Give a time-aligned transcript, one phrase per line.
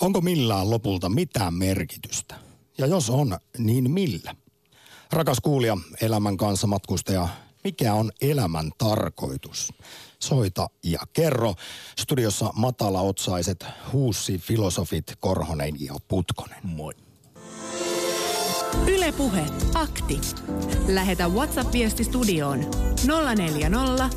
[0.00, 2.34] Onko millään lopulta mitään merkitystä?
[2.78, 4.34] Ja jos on, niin millä?
[5.12, 7.28] Rakas kuulija, elämän kanssa matkustaja,
[7.64, 9.72] mikä on elämän tarkoitus?
[10.18, 11.54] Soita ja kerro.
[12.00, 16.60] Studiossa matalaotsaiset huussi filosofit Korhonen ja Putkonen.
[16.62, 16.94] Moi.
[18.86, 19.44] Ylepuhe
[19.74, 20.20] akti.
[20.88, 22.58] Lähetä WhatsApp-viesti studioon
[23.36, 24.10] 040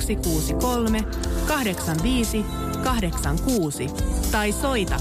[0.00, 1.04] 163
[1.46, 2.44] 85
[2.84, 3.86] 86
[4.32, 4.96] tai soita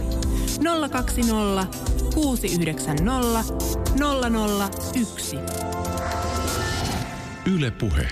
[0.91, 1.67] 020
[2.15, 3.43] 690
[4.95, 5.37] 001.
[7.55, 8.07] Ylepuhe.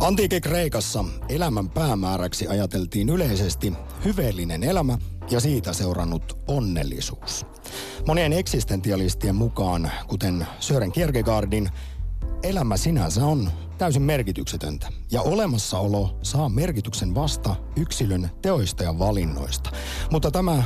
[0.00, 3.72] Antiikin Kreikassa elämän päämääräksi ajateltiin yleisesti
[4.04, 4.98] hyveellinen elämä
[5.30, 7.46] ja siitä seurannut onnellisuus.
[8.06, 11.68] Monien eksistentialistien mukaan, kuten Sören Kierkegaardin,
[12.42, 19.70] elämä sinänsä on täysin merkityksetöntä ja olemassaolo saa merkityksen vasta yksilön teoista ja valinnoista.
[20.10, 20.62] Mutta tämä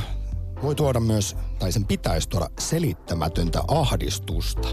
[0.63, 4.67] voi tuoda myös, tai sen pitäisi tuoda selittämätöntä ahdistusta.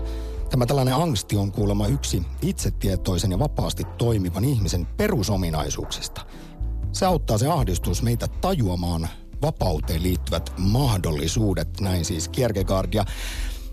[0.50, 6.27] Tämä tällainen angsti on kuulemma yksi itsetietoisen ja vapaasti toimivan ihmisen perusominaisuuksista.
[6.92, 9.08] Se auttaa se ahdistus meitä tajuamaan
[9.42, 12.94] vapauteen liittyvät mahdollisuudet, näin siis Kierkegaard.
[12.94, 13.04] Ja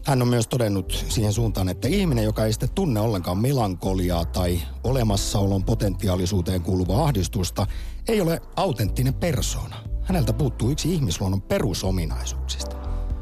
[0.09, 4.61] hän on myös todennut siihen suuntaan, että ihminen, joka ei sitten tunne ollenkaan melankoliaa tai
[4.83, 7.67] olemassaolon potentiaalisuuteen kuuluvaa ahdistusta,
[8.07, 9.75] ei ole autenttinen persoona.
[10.03, 12.75] Häneltä puuttuu yksi ihmisluonnon perusominaisuuksista.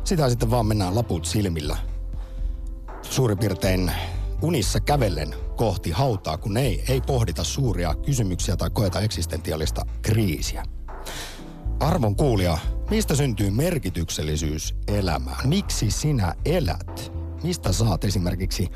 [0.03, 1.77] Sitä sitten vaan mennään laput silmillä.
[3.01, 3.91] Suurin piirtein
[4.41, 10.63] unissa kävellen kohti hautaa, kun ei, ei pohdita suuria kysymyksiä tai koeta eksistentiaalista kriisiä.
[11.79, 12.57] Arvon kuulija,
[12.89, 15.49] mistä syntyy merkityksellisyys elämään?
[15.49, 17.11] Miksi sinä elät?
[17.43, 18.69] Mistä saat esimerkiksi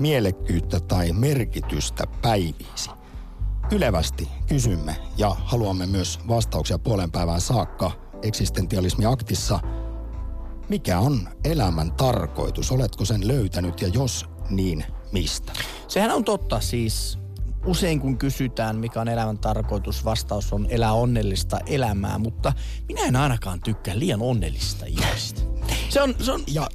[0.00, 2.90] mielekkyyttä tai merkitystä päiviisi?
[3.70, 7.90] Ylevästi kysymme ja haluamme myös vastauksia puolen päivään saakka
[8.22, 9.60] eksistentialismi aktissa.
[10.68, 12.72] Mikä on elämän tarkoitus?
[12.72, 15.52] Oletko sen löytänyt ja jos niin, mistä?
[15.88, 17.21] Sehän on totta siis
[17.66, 22.52] usein kun kysytään, mikä on elämän tarkoitus, vastaus on elää onnellista elämää, mutta
[22.88, 25.40] minä en ainakaan tykkää liian onnellista ihmistä.
[25.88, 26.68] Se on, se on ja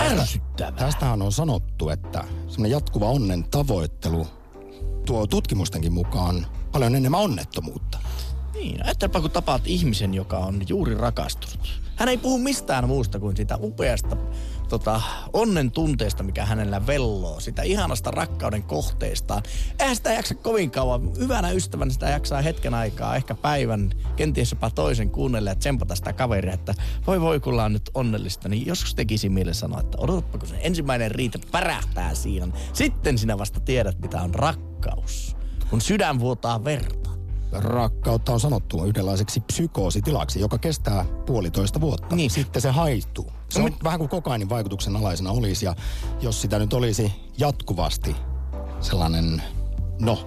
[0.00, 0.72] ärsyttävää.
[0.72, 4.26] Tästähän on sanottu, että semmoinen jatkuva onnen tavoittelu
[5.06, 7.98] tuo tutkimustenkin mukaan paljon enemmän onnettomuutta.
[8.54, 11.80] Niin, ajattelepa kun tapaat ihmisen, joka on juuri rakastunut.
[11.96, 14.16] Hän ei puhu mistään muusta kuin sitä upeasta
[14.68, 15.00] tota,
[15.32, 19.42] onnen tunteesta, mikä hänellä velloo, sitä ihanasta rakkauden kohteestaan.
[19.78, 21.10] Eihän sitä jaksa kovin kauan.
[21.18, 26.12] Hyvänä ystävänä sitä jaksaa hetken aikaa, ehkä päivän, kenties jopa toisen kuunnella ja tsempata sitä
[26.12, 26.74] kaveria, että
[27.06, 30.58] voi voi kun on nyt onnellista, niin joskus tekisi mieleen sanoa, että odotapa kun se
[30.60, 32.46] ensimmäinen riitä pärähtää siinä.
[32.72, 35.36] Sitten sinä vasta tiedät, mitä on rakkaus.
[35.70, 37.03] Kun sydän vuotaa verta
[37.54, 42.16] rakkautta on sanottu yhdenlaiseksi psykoositilaksi, joka kestää puolitoista vuotta.
[42.16, 42.30] Niin.
[42.30, 43.32] Sitten se haittuu.
[43.48, 45.76] Se on vähän kuin kokainin vaikutuksen alaisena olisi ja
[46.20, 48.16] jos sitä nyt olisi jatkuvasti
[48.80, 49.42] sellainen,
[50.00, 50.26] no,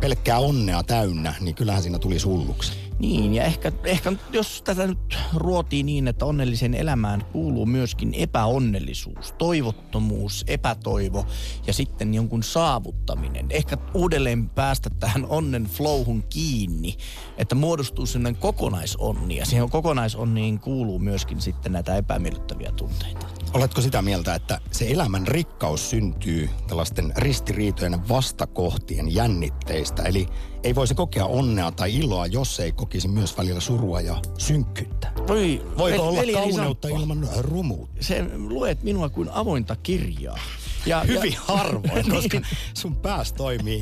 [0.00, 2.87] pelkkää onnea täynnä, niin kyllähän siinä tuli hulluksi.
[2.98, 9.32] Niin, ja ehkä, ehkä jos tätä nyt ruotii niin, että onnellisen elämään kuuluu myöskin epäonnellisuus,
[9.32, 11.26] toivottomuus, epätoivo
[11.66, 13.46] ja sitten jonkun saavuttaminen.
[13.50, 16.96] Ehkä uudelleen päästä tähän onnen flowhun kiinni,
[17.36, 23.37] että muodostuu sellainen kokonaisonni ja siihen kokonaisonniin kuuluu myöskin sitten näitä epämiellyttäviä tunteita.
[23.54, 30.02] Oletko sitä mieltä, että se elämän rikkaus syntyy tällaisten ristiriitojen vastakohtien jännitteistä?
[30.02, 30.26] Eli
[30.62, 35.12] ei voisi kokea onnea tai iloa, jos ei kokisi myös välillä surua ja synkkyyttä.
[35.28, 38.02] Voi, Voiko olla kauneutta ilman rumuutta?
[38.02, 40.38] Se luet minua kuin avointa kirjaa.
[40.86, 42.40] Ja, Hyvin ja, harvoin, koska
[42.74, 43.80] sun pääs toimii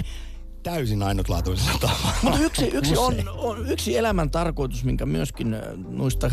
[0.62, 2.16] täysin ainutlaatuisella tavalla.
[2.22, 6.30] Mutta yksi, yksi, on, on, yksi elämän tarkoitus, minkä myöskin äh, noista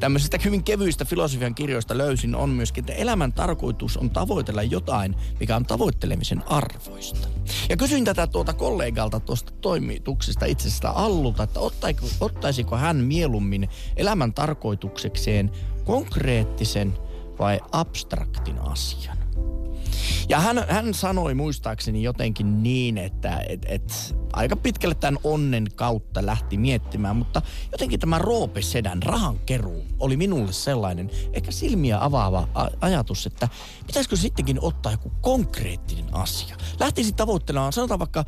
[0.00, 5.56] tämmöisistä hyvin kevyistä filosofian kirjoista löysin, on myöskin, että elämän tarkoitus on tavoitella jotain, mikä
[5.56, 7.28] on tavoittelemisen arvoista.
[7.68, 14.32] Ja kysyin tätä tuota kollegalta tuosta toimituksesta itsestä Allulta, että ottaiko, ottaisiko hän mieluummin elämän
[14.32, 15.50] tarkoituksekseen
[15.84, 16.94] konkreettisen
[17.38, 19.17] vai abstraktin asian.
[20.28, 26.26] Ja hän, hän sanoi muistaakseni jotenkin niin, että et, et, aika pitkälle tämän onnen kautta
[26.26, 27.42] lähti miettimään, mutta
[27.72, 32.48] jotenkin tämä Roope Sedän rahankeruu oli minulle sellainen ehkä silmiä avaava
[32.80, 33.48] ajatus, että
[33.86, 36.56] pitäisikö sittenkin ottaa joku konkreettinen asia.
[36.80, 38.24] Lähtisi tavoittelemaan, sanotaan vaikka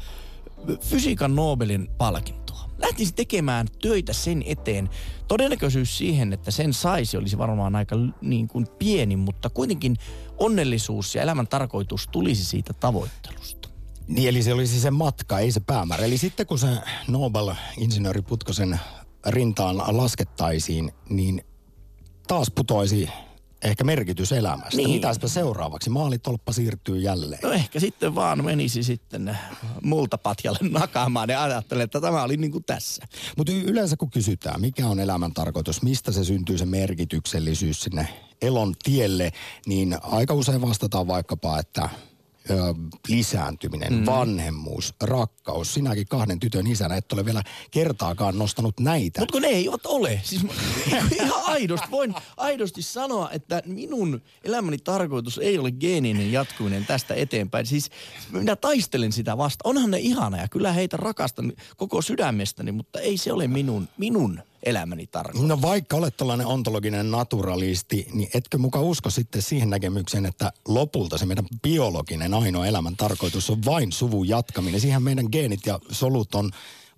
[0.80, 2.49] fysiikan Nobelin palkintoa.
[2.80, 4.90] Lähtisi tekemään töitä sen eteen.
[5.28, 9.96] Todennäköisyys siihen, että sen saisi, olisi varmaan aika niin kuin pieni, mutta kuitenkin
[10.38, 13.68] onnellisuus ja elämän tarkoitus tulisi siitä tavoittelusta.
[14.08, 16.04] Niin, eli se olisi se matka, ei se päämäärä.
[16.04, 16.68] Eli sitten kun se
[17.08, 18.80] Nobel-insinööri Putkosen
[19.26, 21.44] rintaan laskettaisiin, niin
[22.28, 23.08] taas putoisi
[23.62, 24.76] ehkä merkitys elämästä.
[24.76, 24.90] Niin.
[24.90, 25.90] Mitäspä seuraavaksi?
[25.90, 27.40] Maalitolppa siirtyy jälleen.
[27.42, 29.38] No ehkä sitten vaan menisi sitten
[29.82, 33.06] multapatjalle nakaamaan ja ajattelen, että tämä oli niin kuin tässä.
[33.36, 38.08] Mutta yleensä kun kysytään, mikä on elämän tarkoitus, mistä se syntyy se merkityksellisyys sinne
[38.42, 39.32] elon tielle,
[39.66, 41.88] niin aika usein vastataan vaikkapa, että
[42.50, 42.74] ö,
[43.08, 44.06] lisääntyminen, mm.
[44.06, 45.74] vanhemmuus, rakkaus.
[45.74, 49.20] Sinäkin kahden tytön isänä et ole vielä kertaakaan nostanut näitä.
[49.20, 50.20] Mutta kun ne ei ole.
[50.24, 50.46] Siis
[51.22, 57.66] ihan aidosti, voin aidosti sanoa, että minun elämäni tarkoitus ei ole geeninen jatkuminen tästä eteenpäin.
[57.66, 57.90] Siis
[58.32, 59.68] minä taistelen sitä vasta.
[59.68, 64.42] Onhan ne ihana ja kyllä heitä rakastan koko sydämestäni, mutta ei se ole minun, minun
[64.62, 65.48] elämäni tarkoitus.
[65.48, 71.18] No vaikka olet tällainen ontologinen naturalisti, niin etkö muka usko sitten siihen näkemykseen, että lopulta
[71.18, 74.80] se meidän biologinen ainoa elämän tarkoitus on vain suvun jatkaminen.
[74.80, 76.50] Siihen meidän geenit ja solut on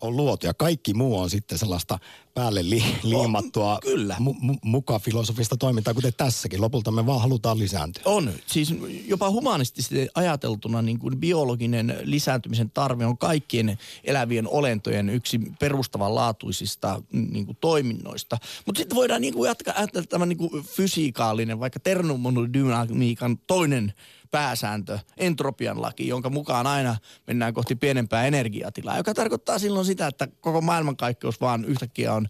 [0.02, 1.98] on luotu ja kaikki muu on sitten sellaista
[2.34, 4.16] päälle li, liimattua on, kyllä.
[4.18, 6.60] Mu, mu, muka filosofista toimintaa, kuten tässäkin.
[6.60, 8.02] Lopulta me vaan halutaan lisääntyä.
[8.04, 8.32] On.
[8.46, 8.74] Siis
[9.06, 17.46] jopa humanistisesti ajateltuna niin kuin biologinen lisääntymisen tarve on kaikkien elävien olentojen yksi perustavanlaatuisista niin
[17.46, 18.38] kuin toiminnoista.
[18.66, 23.92] Mutta sitten voidaan niin kuin jatkaa ajatella tämä niin kuin fysiikaalinen, vaikka termodynamiikan toinen
[24.32, 26.96] pääsääntö, entropian laki, jonka mukaan aina
[27.26, 32.26] mennään kohti pienempää energiatilaa, joka tarkoittaa silloin sitä, että koko maailmankaikkeus vaan yhtäkkiä on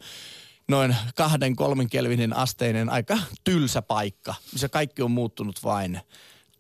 [0.68, 6.00] noin kahden, kolmen kelvinin asteinen aika tylsä paikka, missä kaikki on muuttunut vain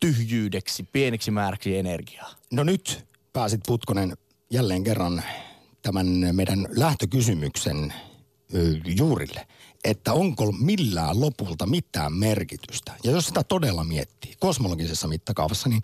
[0.00, 2.30] tyhjyydeksi, pieneksi määräksi energiaa.
[2.52, 4.12] No nyt pääsit Putkonen
[4.50, 5.22] jälleen kerran
[5.82, 7.94] tämän meidän lähtökysymyksen
[8.96, 9.46] juurille
[9.84, 12.92] että onko millään lopulta mitään merkitystä.
[13.04, 15.82] Ja jos sitä todella miettii kosmologisessa mittakaavassa, niin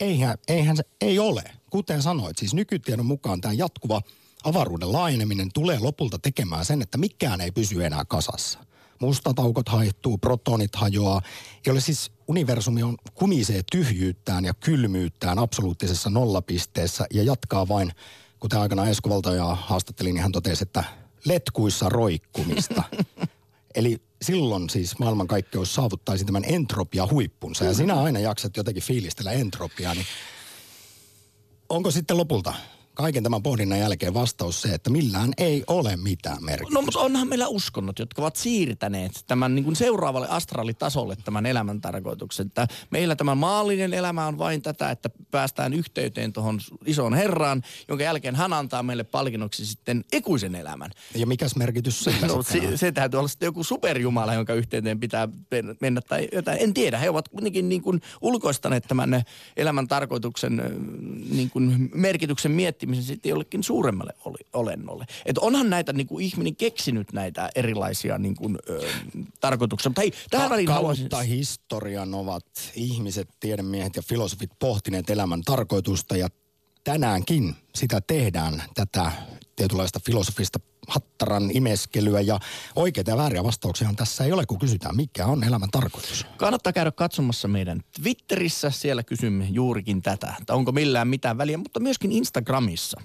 [0.00, 1.42] eihän, eihän se ei ole.
[1.70, 4.02] Kuten sanoit, siis nykytiedon mukaan tämä jatkuva
[4.44, 8.58] avaruuden laajeneminen tulee lopulta tekemään sen, että mikään ei pysy enää kasassa.
[9.00, 11.22] Mustataukot haihtuu, protonit hajoaa.
[11.70, 17.92] Ole siis universumi on kumisee tyhjyyttään ja kylmyyttään absoluuttisessa nollapisteessä ja jatkaa vain,
[18.40, 20.84] kuten aikana Esko Valtajaa haastattelin, niin hän totesi, että
[21.24, 22.82] letkuissa roikkumista.
[23.74, 27.64] Eli silloin siis maailmankaikkeus saavuttaisi tämän entropia huippunsa.
[27.64, 30.06] Ja sinä aina jaksat jotenkin fiilistellä entropiaa, niin
[31.68, 32.54] onko sitten lopulta
[32.94, 36.74] kaiken tämän pohdinnan jälkeen vastaus se, että millään ei ole mitään merkitystä.
[36.74, 41.80] No mutta onhan meillä uskonnot, jotka ovat siirtäneet tämän niin kuin seuraavalle astraalitasolle tämän elämän
[41.80, 42.46] tarkoituksen.
[42.46, 48.04] Että meillä tämä maallinen elämä on vain tätä, että päästään yhteyteen tuohon isoon herraan, jonka
[48.04, 50.90] jälkeen hän antaa meille palkinnoksi sitten ikuisen elämän.
[51.14, 55.28] Ja mikäs merkitys sillä no, se, se täytyy olla sitten joku superjumala, jonka yhteyteen pitää
[55.80, 56.58] mennä tai jotain.
[56.60, 59.22] En tiedä, he ovat kuitenkin niin kuin ulkoistaneet tämän
[59.56, 60.62] elämän tarkoituksen
[61.30, 65.06] niin kuin merkityksen miettimään miettimisen sitten jollekin suuremmalle oli, olennolle.
[65.26, 68.88] Että onhan näitä niin kuin ihminen keksinyt näitä erilaisia niin kuin, ö,
[69.40, 69.90] tarkoituksia.
[69.90, 71.08] Mutta hei, tähän väliin haluaisin...
[71.26, 72.44] historian ovat
[72.74, 76.28] ihmiset, tiedemiehet ja filosofit pohtineet elämän tarkoitusta ja
[76.84, 79.12] tänäänkin sitä tehdään, tätä
[79.56, 80.58] tietynlaista filosofista
[80.88, 82.40] hattaran imeskelyä ja
[82.76, 86.26] oikeita ja vääriä vastauksia tässä ei ole, kun kysytään, mikä on elämän tarkoitus.
[86.36, 91.80] Kannattaa käydä katsomassa meidän Twitterissä, siellä kysymme juurikin tätä, että onko millään mitään väliä, mutta
[91.80, 93.00] myöskin Instagramissa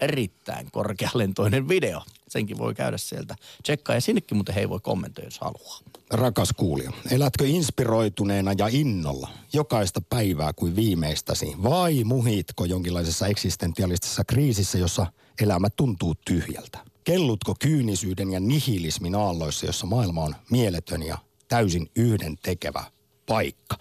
[0.00, 2.02] erittäin korkealentoinen video.
[2.28, 5.78] Senkin voi käydä sieltä tsekkaa ja sinnekin muuten hei voi kommentoida, jos haluaa.
[6.10, 14.78] Rakas kuulija, elätkö inspiroituneena ja innolla jokaista päivää kuin viimeistäsi vai muhitko jonkinlaisessa eksistentialistisessa kriisissä,
[14.78, 15.06] jossa
[15.42, 16.91] elämä tuntuu tyhjältä?
[17.04, 21.18] Kellutko kyynisyyden ja nihilismin aalloissa, jossa maailma on mieletön ja
[21.48, 22.84] täysin yhden tekevä
[23.26, 23.76] paikka?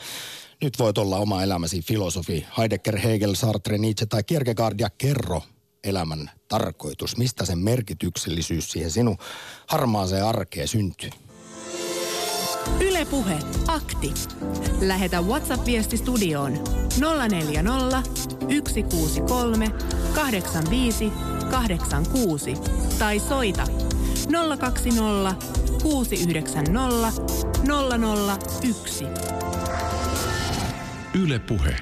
[0.62, 5.42] Nyt voit olla oma elämäsi filosofi Heidegger, Hegel, Sartre, Nietzsche tai Kierkegaard ja kerro
[5.84, 9.18] elämän tarkoitus, mistä sen merkityksellisyys siihen sinun
[9.68, 11.10] harmaaseen arkeen syntyy.
[12.80, 13.38] Ylepuhe
[13.68, 14.14] akti.
[14.82, 16.54] Lähetä WhatsApp-viesti studioon
[17.30, 18.04] 040
[18.68, 19.70] 163
[20.16, 21.12] 85
[21.52, 22.54] 86
[23.00, 23.64] tai soita
[24.60, 25.36] 020
[25.84, 27.12] 690
[28.64, 29.06] 001.
[31.24, 31.76] Ylepuhe.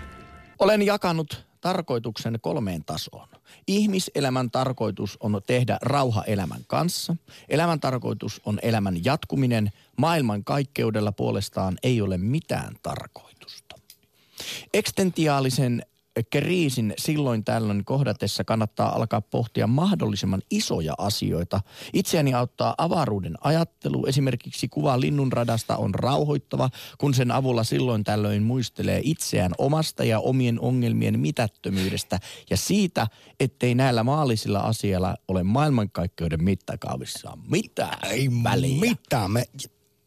[0.59, 3.27] Olen jakanut tarkoituksen kolmeen tasoon.
[3.67, 7.15] Ihmiselämän tarkoitus on tehdä rauha elämän kanssa.
[7.49, 9.71] Elämän tarkoitus on elämän jatkuminen.
[9.97, 13.75] Maailman kaikkeudella puolestaan ei ole mitään tarkoitusta.
[14.73, 15.85] Ekstentiaalisen
[16.23, 21.61] kriisin silloin tällöin kohdatessa kannattaa alkaa pohtia mahdollisimman isoja asioita.
[21.93, 24.05] Itseäni auttaa avaruuden ajattelu.
[24.05, 30.59] Esimerkiksi kuva linnunradasta on rauhoittava, kun sen avulla silloin tällöin muistelee itseään omasta ja omien
[30.59, 33.07] ongelmien mitättömyydestä ja siitä,
[33.39, 38.79] ettei näillä maallisilla asialla ole maailmankaikkeuden mittakaavissa mitään Ei väliä.
[38.79, 39.31] mitään.
[39.31, 39.45] Me,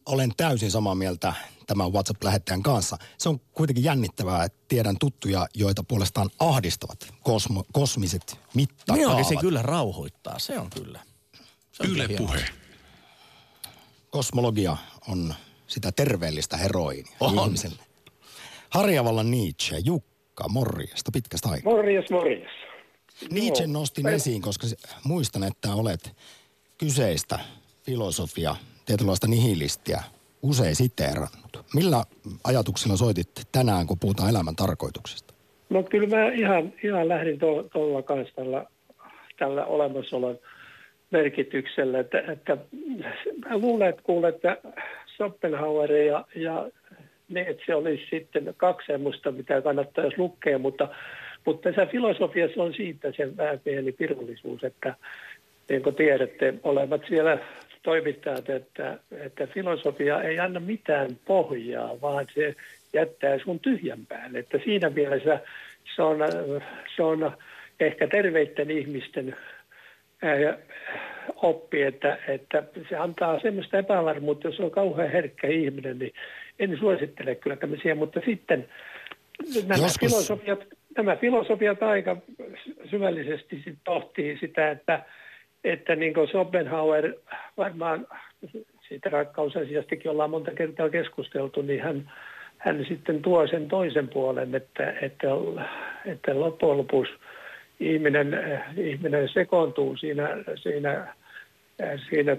[0.06, 1.34] olen täysin samaa mieltä
[1.72, 2.96] tämän WhatsApp-lähettäjän kanssa.
[3.18, 9.00] Se on kuitenkin jännittävää, että tiedän tuttuja, joita puolestaan ahdistavat kosmo, kosmiset mittakaavat.
[9.00, 11.00] Minuakin se kyllä rauhoittaa, se on kyllä.
[11.72, 12.26] Se on Yle hieno.
[12.26, 12.44] Puhe.
[14.10, 14.76] Kosmologia
[15.08, 15.34] on
[15.66, 17.38] sitä terveellistä heroinia On.
[17.46, 17.82] ihmiselle.
[18.70, 21.72] Harjavallan Nietzsche, Jukka, morjesta pitkästä aikaa.
[21.72, 22.48] Morjes, morjes.
[23.30, 23.72] Nietzsche Joo.
[23.72, 24.66] nostin esiin, koska
[25.04, 26.16] muistan, että olet
[26.78, 27.38] kyseistä
[27.82, 30.02] filosofia, tietynlaista nihilistiä
[30.42, 31.64] usein siteerannut.
[31.74, 32.04] Millä
[32.44, 35.34] ajatuksilla soitit tänään, kun puhutaan elämän tarkoituksesta?
[35.70, 37.38] No kyllä mä ihan, ihan lähdin
[37.72, 38.66] tuolla kanssa tällä,
[39.38, 40.38] tällä olemassaolon
[41.10, 42.56] merkityksellä, että, että
[43.48, 44.56] mä luulen, että kuulen, että
[45.16, 46.70] Schopenhauer ja, ja
[47.28, 50.88] Nietzsche olisi sitten kaksi semmoista, mitä kannattaisi lukea, mutta,
[51.46, 54.94] mutta tässä filosofiassa on siitä se vähän pieni pirullisuus, että
[55.68, 57.38] niin kuin tiedätte, olevat siellä
[57.82, 62.54] toimittajat, että, että filosofia ei anna mitään pohjaa, vaan se
[62.92, 64.38] jättää sun tyhjän päälle.
[64.38, 65.40] Että siinä mielessä
[65.96, 66.18] se on,
[66.96, 67.32] se on
[67.80, 69.36] ehkä terveiden ihmisten
[71.36, 76.12] oppi, että, että se antaa semmoista epävarmuutta, jos on kauhean herkkä ihminen, niin
[76.58, 78.68] en suosittele kyllä tämmöisiä, mutta sitten
[79.66, 80.64] nämä Joskus- filosofiat,
[80.96, 82.16] nämä filosofiat aika
[82.90, 85.02] syvällisesti sit pohtii sitä, että,
[85.64, 87.14] että niin kuin Schopenhauer
[87.56, 88.06] varmaan
[88.88, 92.12] siitä rakkausasiastakin ollaan monta kertaa keskusteltu, niin hän,
[92.58, 95.28] hän sitten tuo sen toisen puolen, että, että,
[96.06, 97.12] että loppujen lopuksi
[97.80, 98.40] ihminen,
[98.76, 101.14] ihminen sekoontuu siinä, siinä,
[102.08, 102.36] siinä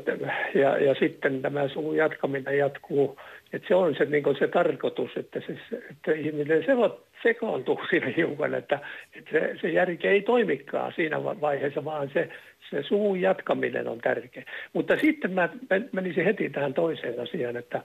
[0.56, 3.18] ja, ja sitten tämä suvun jatkaminen jatkuu.
[3.54, 8.54] Että se on se, niin se tarkoitus, että, se, että ihminen seko- sekoontuu siinä hiukan,
[8.54, 8.80] että,
[9.18, 12.30] että se, se järki ei toimikaan siinä va- vaiheessa, vaan se,
[12.70, 14.44] se suvun jatkaminen on tärkeä.
[14.74, 17.82] Mutta sitten mä men- menisin heti tähän toiseen asiaan, että,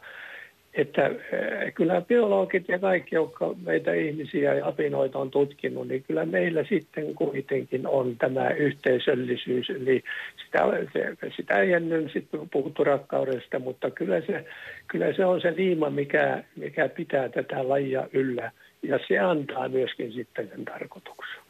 [0.74, 6.26] että eh, kyllä biologit ja kaikki, jotka meitä ihmisiä ja apinoita on tutkinut, niin kyllä
[6.26, 9.70] meillä sitten kuitenkin on tämä yhteisöllisyys.
[9.70, 10.04] Eli
[10.44, 10.58] sitä,
[10.92, 14.44] se, sitä ei ennen sitten puhuttu rakkaudesta, mutta kyllä se,
[14.88, 18.52] kyllä se on se liima, mikä, mikä pitää tätä lajia yllä.
[18.82, 21.40] Ja se antaa myöskin sitten sen tarkoituksen.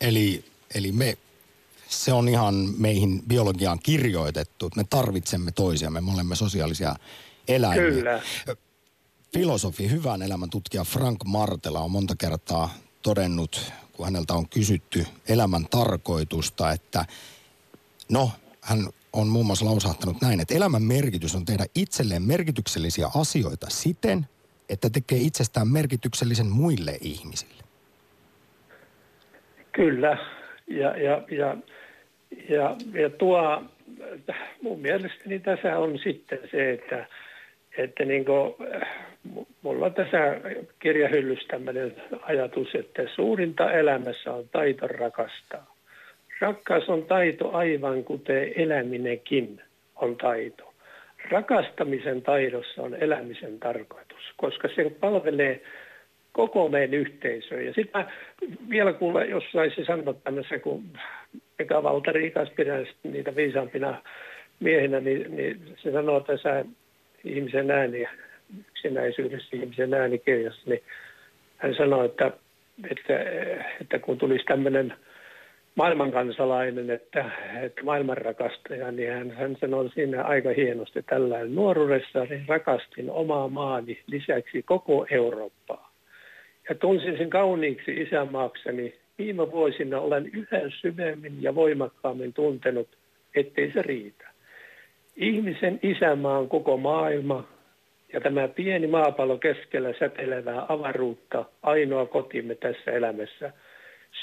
[0.00, 1.14] Eli, eli me,
[1.88, 6.94] se on ihan meihin biologiaan kirjoitettu, että me tarvitsemme toisiamme, me olemme sosiaalisia
[7.48, 7.90] eläimiä.
[7.90, 8.20] Kyllä.
[9.32, 15.66] Filosofi, hyvän elämän tutkija Frank Martela on monta kertaa todennut, kun häneltä on kysytty elämän
[15.70, 17.04] tarkoitusta, että
[18.08, 18.30] no,
[18.60, 18.78] hän
[19.12, 24.26] on muun muassa lausahtanut näin, että elämän merkitys on tehdä itselleen merkityksellisiä asioita siten,
[24.68, 27.64] että tekee itsestään merkityksellisen muille ihmisille.
[29.72, 30.18] Kyllä,
[30.66, 31.56] ja, ja, ja,
[32.48, 33.62] ja, ja tuo,
[34.62, 37.06] mun mielestäni tässä on sitten se, että,
[37.80, 38.54] että niin kuin,
[39.62, 40.40] mulla on tässä
[40.78, 45.74] kirjahyllyssä tämmöinen ajatus, että suurinta elämässä on taito rakastaa.
[46.40, 49.62] Rakkaus on taito aivan kuten eläminenkin
[49.96, 50.74] on taito.
[51.30, 55.60] Rakastamisen taidossa on elämisen tarkoitus, koska se palvelee
[56.32, 57.66] koko meidän yhteisöön.
[57.66, 58.04] Ja sitten
[58.70, 60.84] vielä kuule, jos saisi sanoa tämmöisen, kun
[61.58, 64.02] Mika Valtari ikäs pidän niitä viisaampina
[64.60, 66.64] miehinä, niin, niin se sanoo tässä
[67.24, 68.06] ihmisen ääni,
[68.68, 70.82] yksinäisyydessä ihmisen äänikirjassa, niin
[71.56, 72.32] hän sanoi, että,
[72.90, 73.14] että,
[73.80, 74.94] että kun tulisi tämmöinen
[75.74, 77.30] maailmankansalainen, että,
[77.62, 81.54] että maailmanrakastaja, niin hän, hän sanoi siinä aika hienosti tällainen.
[81.54, 85.92] Nuoruudessa niin rakastin omaa maani lisäksi koko Eurooppaa.
[86.68, 88.94] Ja tunsin sen kauniiksi isämaakseni.
[89.18, 92.88] Viime vuosina olen yhä syvemmin ja voimakkaammin tuntenut,
[93.34, 94.29] ettei se riitä.
[95.20, 97.44] Ihmisen isämaa on koko maailma
[98.12, 103.52] ja tämä pieni maapallo keskellä säteilevää avaruutta, ainoa kotimme tässä elämässä.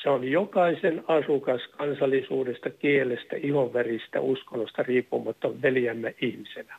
[0.03, 6.75] Se on jokaisen asukas kansallisuudesta, kielestä, ihonveristä, uskonnosta riippumatta veljämme ihmisenä.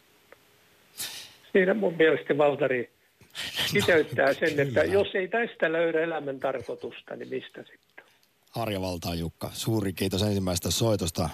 [1.53, 2.91] Siinä mun mielestä Valtari
[3.75, 8.05] kiteyttää sen, että jos ei tästä löydä elämän tarkoitusta, niin mistä sitten?
[8.51, 11.29] Harjavaltaa Jukka, suuri kiitos ensimmäisestä soitosta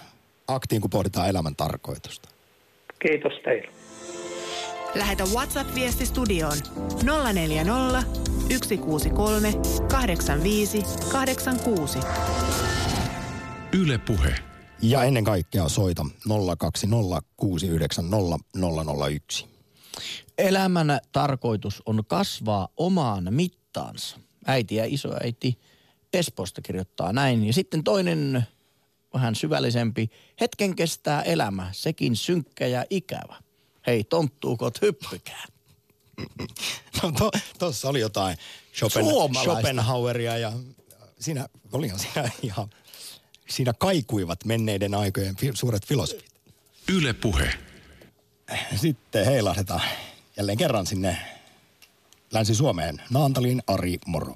[0.49, 2.34] aktiin, kun pohditaan elämän tarkoitusta.
[3.09, 3.69] Kiitos teille.
[4.95, 6.57] Lähetä WhatsApp-viesti studioon
[7.33, 8.03] 040
[8.51, 9.53] 163
[9.91, 10.83] 85
[11.13, 11.99] 86.
[13.73, 14.35] Yle Puhe.
[14.83, 16.07] Ja ennen kaikkea soita
[19.43, 19.47] 020690001.
[20.39, 24.19] Elämän tarkoitus on kasvaa omaan mittaansa.
[24.47, 25.59] Äiti ja isoäiti
[26.13, 27.47] Espoosta kirjoittaa näin.
[27.47, 28.47] Ja sitten toinen
[29.15, 30.11] vähän syvällisempi.
[30.41, 33.37] Hetken kestää elämä, sekin synkkä ja ikävä.
[33.87, 35.45] Hei, tonttuukot hyppykää.
[37.03, 38.37] No to, tossa oli jotain
[38.75, 39.05] Schopen.
[39.43, 40.53] Schopenhaueria ja
[41.19, 42.71] siinä, olihan siinä ihan,
[43.49, 46.35] siinä kaikuivat menneiden aikojen fi, suuret filosofit.
[46.93, 47.51] Yle Puhe.
[48.77, 49.81] Sitten heilahdetaan
[50.37, 51.17] jälleen kerran sinne
[52.33, 53.03] Länsi-Suomeen.
[53.11, 54.35] Naantalin Ari Moro.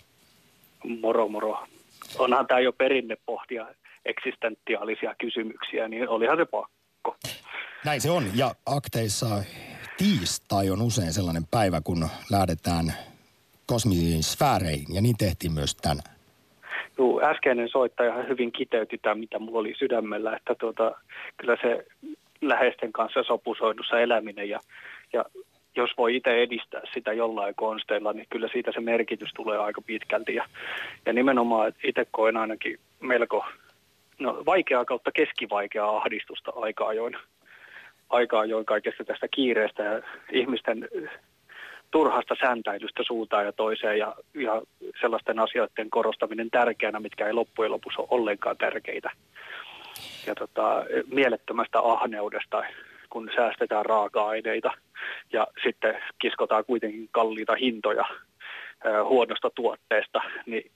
[1.00, 1.66] Moro moro.
[2.18, 3.66] Onhan tämä jo perinne pohtia
[4.08, 7.16] eksistentiaalisia kysymyksiä, niin olihan se pakko.
[7.84, 8.24] Näin se on.
[8.34, 9.26] Ja akteissa
[9.96, 12.92] tiistai on usein sellainen päivä, kun lähdetään
[13.66, 14.94] kosmisiin sfääreihin.
[14.94, 16.16] Ja niin tehtiin myös tänään.
[16.98, 20.94] Juu, äskeinen soittaja hyvin kiteytti tämän, mitä mulla oli sydämellä, että tuota,
[21.36, 21.86] kyllä se
[22.40, 24.60] läheisten kanssa sopusoinnussa eläminen ja,
[25.12, 25.24] ja
[25.76, 30.34] jos voi itse edistää sitä jollain konsteilla, niin kyllä siitä se merkitys tulee aika pitkälti.
[30.34, 30.44] Ja,
[31.06, 33.44] ja nimenomaan itse koen ainakin melko
[34.18, 37.16] no, vaikeaa kautta keskivaikeaa ahdistusta aika ajoin,
[38.10, 40.88] aika ajoin kaikesta tästä kiireestä ja ihmisten
[41.90, 44.62] turhasta säntäilystä suuntaan ja toiseen ja, ja
[45.00, 49.10] sellaisten asioiden korostaminen tärkeänä, mitkä ei loppujen lopuksi ole ollenkaan tärkeitä.
[50.26, 52.62] Ja tota, mielettömästä ahneudesta,
[53.10, 54.70] kun säästetään raaka-aineita
[55.32, 58.04] ja sitten kiskotaan kuitenkin kalliita hintoja
[59.04, 60.20] huonosta tuotteesta.
[60.46, 60.70] Niin,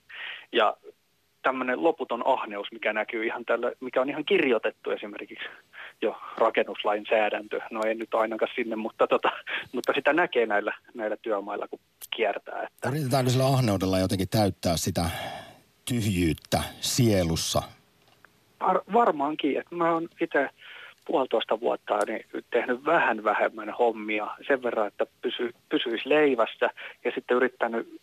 [0.51, 0.77] ja
[1.43, 5.45] tämmöinen loputon ahneus, mikä näkyy ihan tällä, mikä on ihan kirjoitettu esimerkiksi
[6.01, 7.59] jo rakennuslainsäädäntö.
[7.71, 9.31] No ei nyt ainakaan sinne, mutta, tota,
[9.71, 11.79] mutta sitä näkee näillä, näillä työmailla, kun
[12.15, 12.63] kiertää.
[12.63, 15.05] Että Yritetäänkö sillä ahneudella jotenkin täyttää sitä
[15.85, 17.61] tyhjyyttä sielussa?
[18.67, 20.49] var, varmaankin, että mä oon itse
[21.05, 26.69] puolitoista vuotta niin tehnyt vähän vähemmän hommia sen verran, että pysy, pysyisi leivässä
[27.05, 28.01] ja sitten yrittänyt,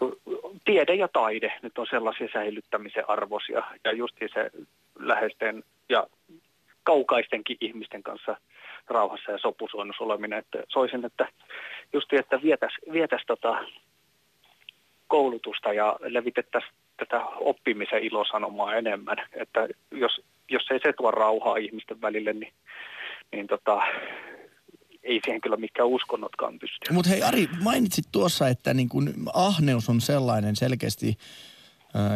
[0.00, 0.16] kun
[0.64, 4.50] tiede ja taide nyt on sellaisia säilyttämisen arvoisia ja justiin se
[4.98, 6.06] läheisten ja
[6.84, 8.36] kaukaistenkin ihmisten kanssa
[8.88, 11.28] rauhassa ja sopusoinnussa oleminen, että soisin, että
[11.92, 13.64] justi, että vietäisi vietäis tota
[15.06, 22.00] koulutusta ja levitettäisiin tätä oppimisen ilosanomaa enemmän, että jos, jos ei se tuo rauhaa ihmisten
[22.00, 22.52] välille, niin,
[23.32, 23.82] niin tota,
[25.02, 26.92] ei siihen kyllä mikään uskonnotkaan pysty.
[26.92, 31.18] Mutta hei Ari, mainitsit tuossa, että niin kun ahneus on sellainen selkeästi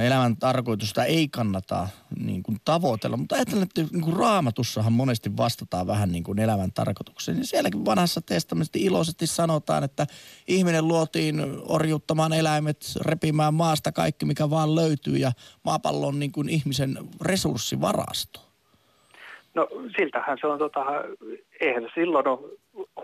[0.06, 1.88] elämän tarkoitusta ei kannata
[2.24, 3.16] niin kun tavoitella.
[3.16, 7.36] Mutta ajattelen, että niin kun raamatussahan monesti vastataan vähän niin kuin elämän tarkoitukseen.
[7.36, 10.06] Niin sielläkin vanhassa testamentissa iloisesti sanotaan, että
[10.48, 11.36] ihminen luotiin
[11.68, 15.16] orjuuttamaan eläimet, repimään maasta kaikki, mikä vaan löytyy.
[15.16, 15.32] Ja
[15.64, 18.40] maapallo on niin kuin ihmisen resurssivarasto.
[19.54, 20.84] No siltähän se on, tota,
[21.60, 22.50] eihän se silloin ole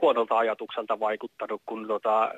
[0.03, 2.33] huonolta ajatukselta vaikuttanut, kun tota,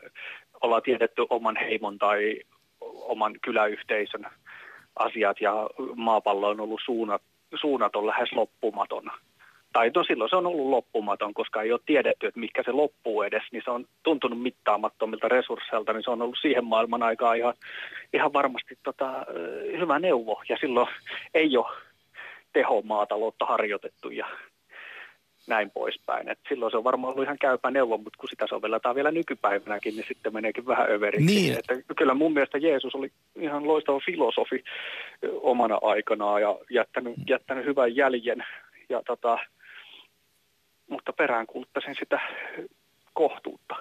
[0.63, 2.41] ollaan tiedetty oman heimon tai
[2.81, 4.27] oman kyläyhteisön
[4.97, 5.53] asiat ja
[5.97, 7.23] maapallo on ollut suunnat,
[7.55, 9.11] suunnaton lähes loppumaton.
[9.73, 13.23] Tai no silloin se on ollut loppumaton, koska ei ole tiedetty, että mikä se loppuu
[13.23, 17.55] edes, niin se on tuntunut mittaamattomilta resursseilta, niin se on ollut siihen maailman aikaan ihan,
[18.13, 19.27] ihan varmasti tota,
[19.79, 20.43] hyvä neuvo.
[20.49, 20.89] Ja silloin
[21.35, 21.77] ei ole
[22.53, 24.27] tehomaataloutta harjoitettu ja
[25.47, 26.29] näin poispäin.
[26.29, 29.97] Et silloin se on varmaan ollut ihan käypä neuvo, mutta kun sitä sovelletaan vielä nykypäivänäkin,
[29.97, 31.35] niin sitten meneekin vähän överiksi.
[31.35, 31.59] Niin.
[31.59, 34.65] Että kyllä mun mielestä Jeesus oli ihan loistava filosofi
[35.41, 38.45] omana aikanaan ja jättänyt, jättänyt hyvän jäljen.
[38.89, 39.39] Ja tota,
[40.91, 42.21] mutta peräänkuuluttaisin sitä
[43.13, 43.77] kohtuutta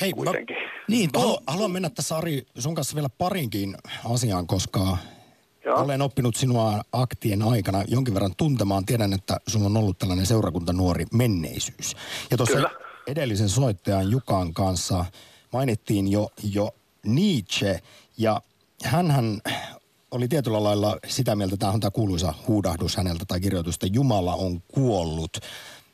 [0.00, 0.56] Hei, kuitenkin.
[0.88, 3.74] Niin, mä tuo, haluan, haluan mennä tässä Ari sun kanssa vielä parinkin
[4.14, 4.96] asiaan, koska
[5.66, 5.80] Joo.
[5.80, 8.86] olen oppinut sinua aktien aikana jonkin verran tuntemaan.
[8.86, 11.96] Tiedän, että sulla on ollut tällainen seurakuntanuori menneisyys.
[12.30, 12.70] Ja tuossa
[13.06, 15.04] edellisen soittajan Jukan kanssa
[15.52, 16.74] mainittiin jo, jo
[17.06, 17.80] Nietzsche
[18.18, 18.42] ja
[18.84, 19.40] hänhän
[20.10, 24.34] oli tietyllä lailla sitä mieltä, tämä on tämä kuuluisa huudahdus häneltä tai kirjoitus, että Jumala
[24.34, 25.36] on kuollut.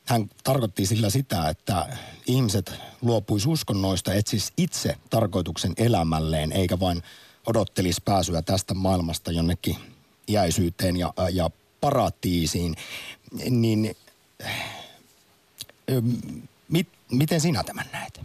[0.05, 7.03] Hän tarkoitti sillä sitä, että ihmiset luopuisi uskonnoista, etsis itse tarkoituksen elämälleen, eikä vain
[7.47, 9.77] odottelisi pääsyä tästä maailmasta jonnekin
[10.29, 11.51] iäisyyteen ja, ja
[11.81, 12.77] paratiisiin.
[13.51, 13.97] Niin
[15.91, 16.03] ö,
[16.69, 18.21] mit, miten sinä tämän näet?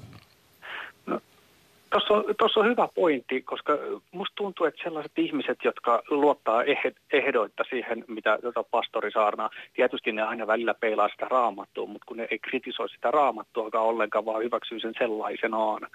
[1.89, 3.77] Tuossa on, tuossa on hyvä pointti, koska
[4.11, 10.11] musta tuntuu, että sellaiset ihmiset, jotka luottaa eh- ehdoitta siihen, mitä tota pastori saarnaa, tietysti
[10.11, 14.43] ne aina välillä peilaa sitä raamattua, mutta kun ne ei kritisoi sitä raamattuakaan ollenkaan, vaan
[14.43, 15.87] hyväksyy sen sellaisenaan,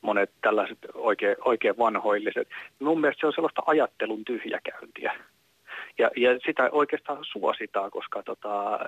[0.00, 2.48] monet tällaiset oikein, oikein vanhoilliset.
[2.78, 5.12] Mun mielestä se on sellaista ajattelun tyhjäkäyntiä.
[5.98, 8.78] Ja, ja sitä oikeastaan suositaan, koska tota,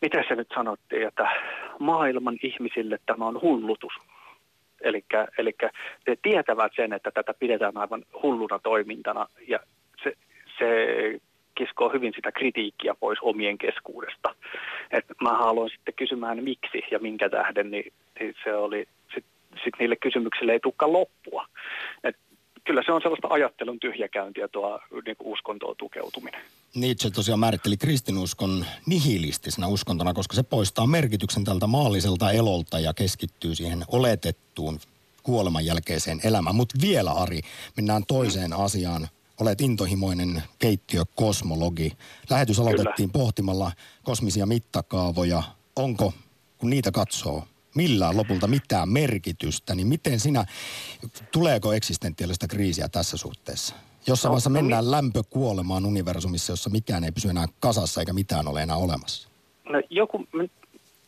[0.00, 1.28] miten se nyt sanottiin, että
[1.78, 3.92] maailman ihmisille tämä on hullutus.
[4.80, 5.04] Eli
[6.06, 9.58] ne tietävät sen, että tätä pidetään aivan hulluna toimintana ja
[10.02, 10.12] se,
[10.58, 10.66] se
[11.54, 14.34] kiskoo hyvin sitä kritiikkiä pois omien keskuudesta.
[14.90, 19.32] Et mä haluan sitten kysymään miksi ja minkä tähden, niin, niin se oli, sitten
[19.64, 21.46] sit niille kysymyksille ei tukka loppua.
[22.04, 22.16] Et
[22.66, 26.40] kyllä se on sellaista ajattelun tyhjäkäyntiä tuo niin uskontoon tukeutuminen.
[26.74, 33.54] Nietzsche tosiaan määritteli kristinuskon nihilistisena uskontona, koska se poistaa merkityksen tältä maalliselta elolta ja keskittyy
[33.54, 34.78] siihen oletettuun
[35.22, 36.56] kuoleman jälkeiseen elämään.
[36.56, 37.40] Mutta vielä Ari,
[37.76, 38.60] mennään toiseen mm.
[38.60, 39.08] asiaan.
[39.40, 41.92] Olet intohimoinen keittiökosmologi.
[42.30, 43.24] Lähetys aloitettiin Kyllä.
[43.24, 45.42] pohtimalla kosmisia mittakaavoja.
[45.76, 46.12] Onko,
[46.58, 47.44] kun niitä katsoo,
[47.76, 50.44] millään lopulta mitään merkitystä, niin miten sinä,
[51.32, 53.74] tuleeko eksistentiaalista kriisiä tässä suhteessa?
[54.06, 58.12] Jossain no, vaiheessa no, mennään mi- lämpökuolemaan universumissa, jossa mikään ei pysy enää kasassa eikä
[58.12, 59.28] mitään ole enää olemassa.
[59.68, 60.26] No joku,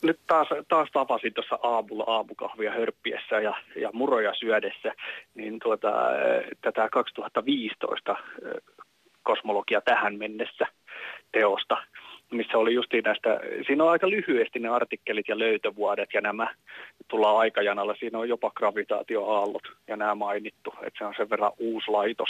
[0.01, 4.93] nyt taas, taas tapasin tuossa aamulla aamukahvia hörppiessä ja, ja muroja syödessä,
[5.35, 5.91] niin tuota,
[6.61, 8.15] tätä 2015
[9.23, 10.67] kosmologia tähän mennessä
[11.31, 11.77] teosta
[12.31, 16.55] missä oli justiin näistä, siinä on aika lyhyesti ne artikkelit ja löytövuodet ja nämä
[17.07, 21.91] tullaan aikajanalla, siinä on jopa gravitaatioaallot ja nämä mainittu, että se on sen verran uusi
[21.91, 22.29] laitos.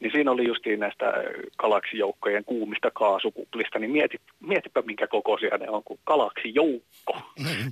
[0.00, 1.12] Niin siinä oli justiin näistä
[1.58, 7.22] galaksijoukkojen kuumista kaasukuplista, niin mieti, mietipä minkä kokoisia ne on kuin galaksijoukko,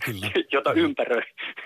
[0.04, 0.30] Kyllä.
[0.52, 1.22] jota ympäröi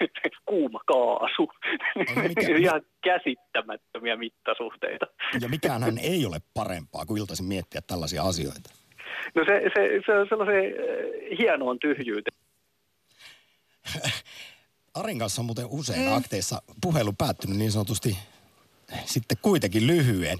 [0.46, 1.52] kuuma kaasu.
[1.96, 5.06] No, mikä, Ihan käsittämättömiä mittasuhteita.
[5.40, 8.79] Ja mikäänhän ei ole parempaa kuin iltaisin miettiä tällaisia asioita.
[9.34, 12.36] No se, se, se on sellaisen äh, hienoon tyhjyyteen.
[14.94, 16.16] Arin kanssa on muuten usein mm.
[16.16, 18.18] akteissa puhelu päättynyt niin sanotusti
[19.04, 20.38] sitten kuitenkin lyhyen.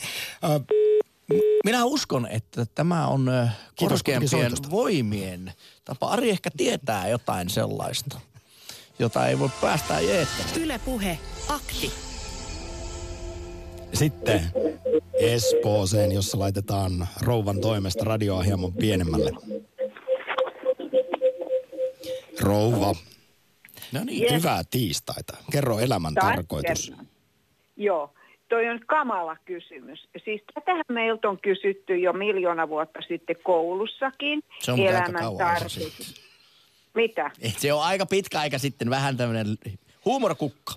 [1.64, 3.30] Minä uskon, että tämä on
[3.76, 5.52] korkeampien voimien
[5.84, 6.08] tapa.
[6.08, 8.20] Ari ehkä tietää jotain sellaista,
[8.98, 10.60] jota ei voi päästä jeettämään.
[10.60, 12.09] Yle Puhe, akti.
[13.92, 14.40] Sitten
[15.14, 19.30] Espooseen, jossa laitetaan rouvan toimesta radioa hieman pienemmälle.
[22.40, 22.94] Rouva.
[23.92, 24.32] No niin, yes.
[24.32, 25.36] hyvää tiistaita.
[25.52, 26.92] Kerro elämän tarkoitus.
[27.76, 28.14] Joo,
[28.48, 30.08] toi on kamala kysymys.
[30.24, 34.42] Siis tätähän meiltä on kysytty jo miljoona vuotta sitten koulussakin.
[34.58, 36.30] Se on elämän tarkoitus.
[36.94, 37.30] Mitä?
[37.40, 39.46] Et se on aika pitkä aika sitten vähän tämmöinen
[40.04, 40.74] huumorkukka.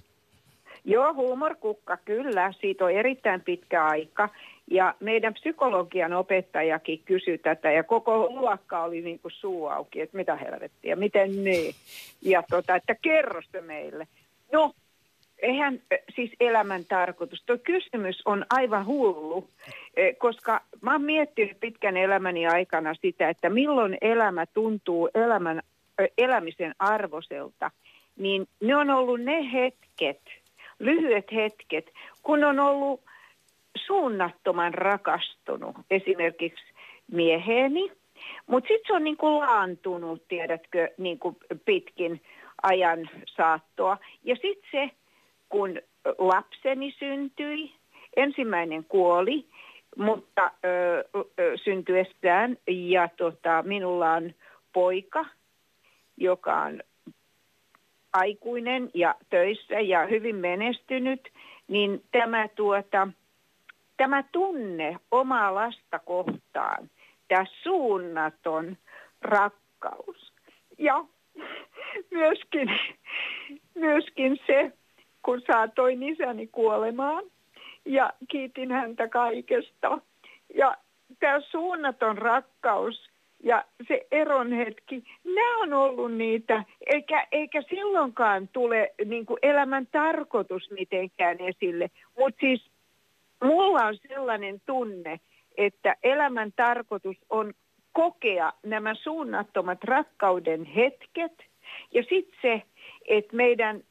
[0.85, 2.53] Joo, huumorkukka, kyllä.
[2.61, 4.29] Siitä on erittäin pitkä aika.
[4.71, 10.17] Ja meidän psykologian opettajakin kysyi tätä ja koko luokka oli niin kuin suu auki, että
[10.17, 11.57] mitä helvettiä, miten ne.
[12.21, 14.07] Ja tota, että kerro se meille.
[14.51, 14.73] No,
[15.43, 15.81] eihän
[16.15, 17.43] siis elämän tarkoitus.
[17.45, 19.47] Tuo kysymys on aivan hullu,
[20.17, 25.61] koska mä oon miettinyt pitkän elämäni aikana sitä, että milloin elämä tuntuu elämän,
[26.17, 27.71] elämisen arvoselta,
[28.17, 30.21] niin ne on ollut ne hetket,
[30.85, 31.91] lyhyet hetket,
[32.23, 33.01] kun on ollut
[33.77, 36.63] suunnattoman rakastunut esimerkiksi
[37.11, 37.91] mieheeni,
[38.47, 42.21] mutta sitten se on niin kuin laantunut, tiedätkö, niin kuin pitkin
[42.63, 43.97] ajan saattoa.
[44.23, 44.89] Ja sitten se,
[45.49, 45.81] kun
[46.17, 47.73] lapseni syntyi,
[48.15, 49.45] ensimmäinen kuoli,
[49.97, 51.03] mutta ö,
[51.39, 54.33] ö, syntyessään ja tota, minulla on
[54.73, 55.25] poika,
[56.17, 56.83] joka on
[58.13, 61.29] aikuinen ja töissä ja hyvin menestynyt,
[61.67, 63.07] niin tämä, tuota,
[63.97, 66.89] tämä tunne omaa lasta kohtaan,
[67.27, 68.77] tämä suunnaton
[69.21, 70.33] rakkaus
[70.77, 71.05] ja
[72.11, 72.79] myöskin,
[73.75, 74.71] myöskin se,
[75.21, 77.23] kun saatoin isäni kuolemaan
[77.85, 79.99] ja kiitin häntä kaikesta.
[80.55, 80.77] Ja
[81.19, 83.12] tämä suunnaton rakkaus
[83.43, 89.87] ja se eron hetki, nämä on ollut niitä, eikä, eikä silloinkaan tule niin kuin elämän
[89.91, 91.89] tarkoitus mitenkään esille.
[92.19, 92.69] Mutta siis
[93.43, 95.19] mulla on sellainen tunne,
[95.57, 97.53] että elämän tarkoitus on
[97.91, 101.33] kokea nämä suunnattomat rakkauden hetket
[101.93, 102.61] ja sitten se,
[103.07, 103.83] että meidän,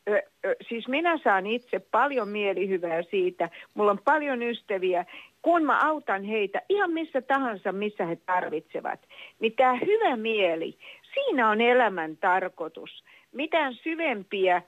[0.69, 5.07] siis minä saan itse paljon mielihyvää siitä, mulla on paljon ystäviä,
[5.43, 9.01] kun mä autan heitä ihan missä tahansa, missä he tarvitsevat,
[9.41, 10.77] niin tämä hyvä mieli,
[11.15, 13.05] siinä on elämän tarkoitus.
[13.33, 14.63] Mitään syvempiä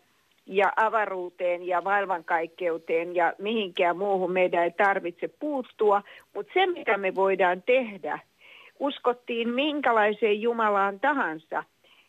[0.46, 6.02] ja avaruuteen ja maailmankaikkeuteen ja mihinkään muuhun meidän ei tarvitse puuttua.
[6.34, 8.18] Mutta se, mitä me voidaan tehdä,
[8.78, 11.64] uskottiin minkälaiseen Jumalaan tahansa,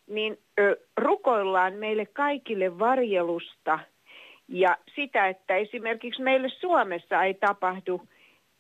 [0.07, 3.79] niin ö, rukoillaan meille kaikille varjelusta
[4.47, 8.01] ja sitä, että esimerkiksi meille Suomessa ei tapahdu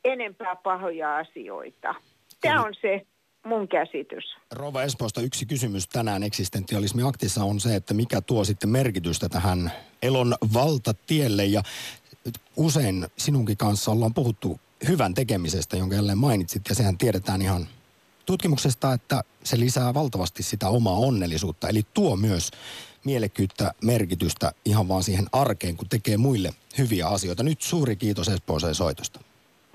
[0.05, 1.95] enempää pahoja asioita.
[2.41, 3.05] Tämä on se
[3.45, 4.23] mun käsitys.
[4.51, 9.71] Rova Espoosta yksi kysymys tänään eksistentialismi aktissa on se, että mikä tuo sitten merkitystä tähän
[10.01, 11.63] elon valtatielle ja
[12.57, 17.67] usein sinunkin kanssa ollaan puhuttu hyvän tekemisestä, jonka jälleen mainitsit ja sehän tiedetään ihan
[18.25, 22.51] tutkimuksesta, että se lisää valtavasti sitä omaa onnellisuutta, eli tuo myös
[23.05, 27.43] mielekkyyttä, merkitystä ihan vaan siihen arkeen, kun tekee muille hyviä asioita.
[27.43, 29.19] Nyt suuri kiitos Espooseen soitosta.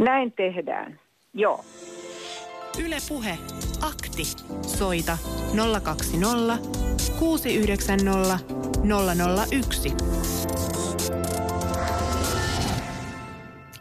[0.04, 1.00] Näin tehdään,
[1.34, 1.64] joo.
[2.84, 3.38] Ylepuhe
[3.80, 4.22] akti.
[4.62, 5.18] Soita
[5.82, 6.58] 020
[7.18, 8.38] 690
[9.50, 9.92] 001.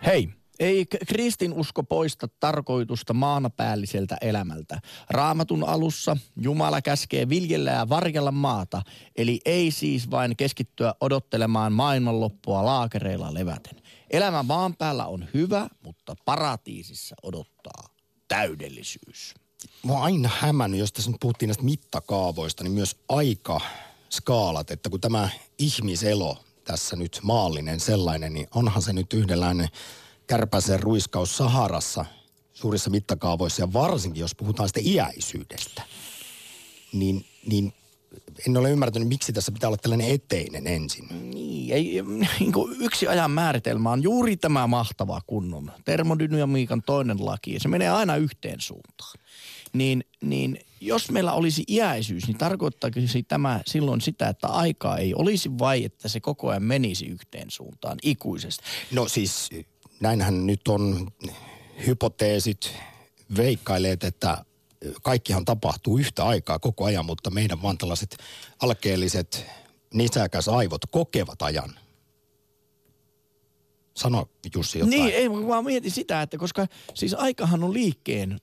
[0.06, 4.82] Hei, ei kristinusko poista tarkoitusta maanapäälliseltä elämältä.
[5.10, 8.82] Raamatun alussa Jumala käskee viljellä ja varjella maata,
[9.16, 13.82] eli ei siis vain keskittyä odottelemaan maailmanloppua laakereilla leväten.
[14.10, 17.90] Elämä maan päällä on hyvä, mutta paratiisissa odottaa
[18.28, 19.34] täydellisyys.
[19.84, 23.62] Mä oon aina hämännyt, jos tässä nyt puhuttiin näistä mittakaavoista, niin myös aika
[24.10, 29.70] skaalat, että kun tämä ihmiselo tässä nyt maallinen sellainen, niin onhan se nyt yhdenlainen
[30.30, 32.06] kärpäsen ruiskaus Saharassa
[32.54, 35.84] suurissa mittakaavoissa ja varsinkin jos puhutaan sitten iäisyydestä,
[36.94, 37.74] niin, niin
[38.48, 41.08] en ole ymmärtänyt, miksi tässä pitää olla tällainen eteinen ensin.
[41.32, 42.04] Niin, ei,
[42.40, 47.68] niin kuin yksi ajan määritelmä on juuri tämä mahtava kunnon termodynamiikan toinen laki, ja se
[47.68, 49.14] menee aina yhteen suuntaan.
[49.74, 55.50] Niin, niin jos meillä olisi iäisyys, niin tarkoittaako tämä silloin sitä, että aikaa ei olisi
[55.60, 58.64] vai että se koko ajan menisi yhteen suuntaan ikuisesti?
[58.92, 59.50] No siis
[60.02, 61.12] näinhän nyt on
[61.88, 62.74] hypoteesit
[63.38, 64.46] veikkaileet, että
[65.02, 68.18] kaikkihan tapahtuu yhtä aikaa koko ajan, mutta meidän vaan tällaiset
[68.60, 69.46] alkeelliset
[69.94, 71.80] nisäkäsaivot kokevat ajan.
[73.98, 74.90] Sano Jussi jotain.
[74.90, 78.40] Niin, ei vaan mietin sitä, että koska siis aikahan on liikkeen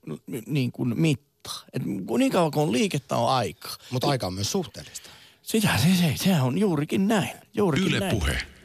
[0.46, 1.50] niin kuin mitta.
[1.72, 1.82] Et
[2.18, 3.68] niin kauan kuin on liikettä on aika.
[3.90, 5.10] Mutta aika on myös suhteellista.
[5.42, 7.30] Sitä se, se, se on juurikin näin.
[7.54, 8.18] Juurikin Yle näin.
[8.18, 8.55] Puhe.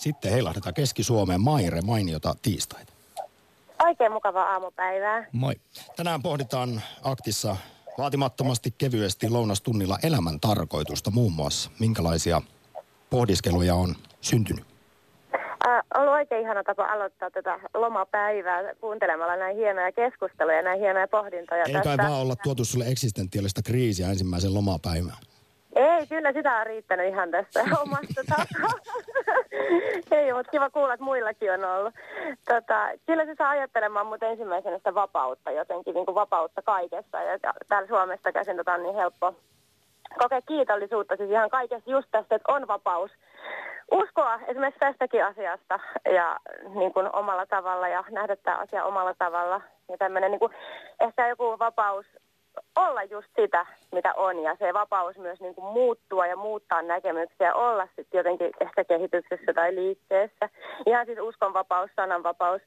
[0.00, 1.40] Sitten heilahdetaan Keski-Suomeen.
[1.40, 2.92] Maire, mainiota tiistaita.
[3.84, 5.26] Oikein mukavaa aamupäivää.
[5.32, 5.54] Moi.
[5.96, 7.56] Tänään pohditaan aktissa
[7.98, 11.70] vaatimattomasti kevyesti lounastunnilla elämän tarkoitusta muun muassa.
[11.78, 12.42] Minkälaisia
[13.10, 14.64] pohdiskeluja on syntynyt?
[15.68, 21.08] Äh, ollut oikein ihana tapa aloittaa tätä lomapäivää kuuntelemalla näin hienoja keskusteluja ja näin hienoja
[21.08, 25.29] pohdintoja Ei kai vaan olla tuotu sulle eksistentiaalista kriisiä ensimmäisen lomapäivän.
[25.76, 28.78] Ei, kyllä sitä on riittänyt ihan tästä omasta takaa.
[30.10, 31.94] Ei, mutta kiva kuulla, että muillakin on ollut.
[32.48, 37.22] Tota, kyllä se saa ajattelemaan mut ensimmäisenä sitä vapautta, jotenkin niin kuin vapautta kaikessa.
[37.22, 39.34] Ja ja täällä Suomesta käsin tota on niin helppo
[40.18, 43.10] kokea kiitollisuutta siis ihan kaikessa just tästä, että on vapaus.
[43.92, 46.36] Uskoa esimerkiksi tästäkin asiasta ja
[46.74, 49.60] niin kuin omalla tavalla ja nähdä tämä asia omalla tavalla.
[49.88, 50.52] Ja tämmöinen niin kuin,
[51.00, 52.06] ehkä joku vapaus
[52.76, 57.54] olla just sitä, mitä on ja se vapaus myös niin kuin muuttua ja muuttaa näkemyksiä,
[57.54, 60.48] olla sitten jotenkin ehkä kehityksessä tai liikkeessä.
[60.86, 62.62] Ihan siis uskonvapaus, sananvapaus,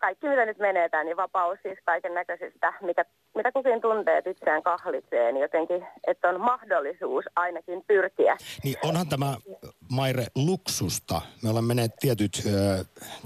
[0.00, 4.62] kaikki mitä nyt menee niin vapaus siis kaiken näköisistä, mitä, mitä kukin tuntee, että itseään
[4.62, 8.36] kahlitsee, niin jotenkin, että on mahdollisuus ainakin pyrkiä.
[8.64, 9.36] Niin onhan tämä,
[9.92, 11.22] Maire, luksusta.
[11.42, 12.42] Me olemme ne tietyt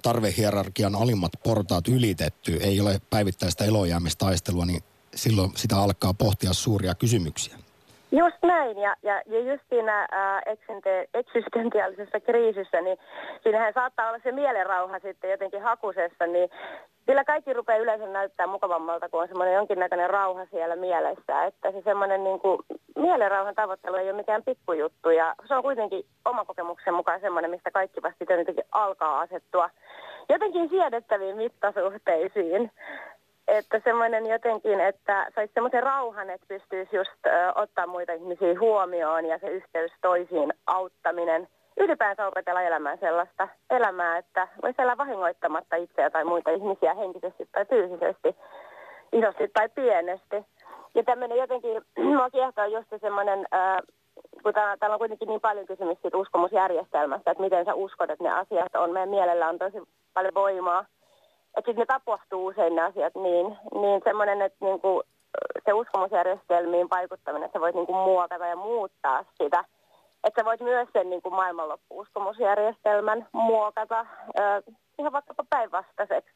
[0.03, 2.59] tarvehierarkian alimmat portaat ylitetty.
[2.63, 4.83] Ei ole päivittäistä elojäämistaistelua, niin
[5.15, 7.57] silloin sitä alkaa pohtia suuria kysymyksiä.
[8.13, 10.09] Just näin, ja, ja, ja just siinä
[11.15, 12.99] eksistentiaalisessa kriisissä, niin
[13.43, 16.51] siinähän saattaa olla se mielenrauha sitten jotenkin hakusessa, niin
[17.07, 21.83] sillä kaikki rupeaa yleensä näyttää mukavammalta, kun on semmoinen jonkinnäköinen rauha siellä mielessä, että se
[21.85, 22.59] semmoinen niin kuin,
[22.97, 27.71] mielenrauhan tavoittelu ei ole mikään pikkujuttu, ja se on kuitenkin oma kokemuksen mukaan semmoinen, mistä
[27.71, 29.71] kaikki vasta jotenkin alkaa asettua
[30.29, 32.71] jotenkin siedettäviin mittasuhteisiin
[33.51, 39.27] että semmoinen jotenkin, että saisi semmoisen rauhan, että pystyisi just ö, ottaa muita ihmisiä huomioon
[39.27, 41.49] ja se yhteys toisiin auttaminen.
[41.77, 47.65] Ylipäänsä opetella elämään sellaista elämää, että voisi elää vahingoittamatta itseä tai muita ihmisiä henkisesti tai
[47.65, 48.37] fyysisesti,
[49.13, 50.37] isosti tai pienesti.
[50.95, 51.83] Ja tämmöinen jotenkin,
[52.17, 53.83] mua kiehtoo just se semmoinen, ö,
[54.43, 58.25] kun tää, täällä on kuitenkin niin paljon kysymyksiä siitä uskomusjärjestelmästä, että miten sä uskot, että
[58.25, 58.91] ne asiat on.
[58.93, 59.79] Meidän mielellä on tosi
[60.15, 60.85] paljon voimaa
[61.57, 65.03] että sitten ne tapahtuu usein ne asiat niin, niin semmoinen, että niinku,
[65.65, 69.65] se uskomusjärjestelmiin vaikuttaminen, että sä voit niinku muokata ja muuttaa sitä
[70.25, 74.07] että sä voit myös sen niin kuin maailmanloppuuskomusjärjestelmän muokata
[74.39, 74.63] ö,
[74.99, 76.33] ihan vaikkapa päinvastaiseksi.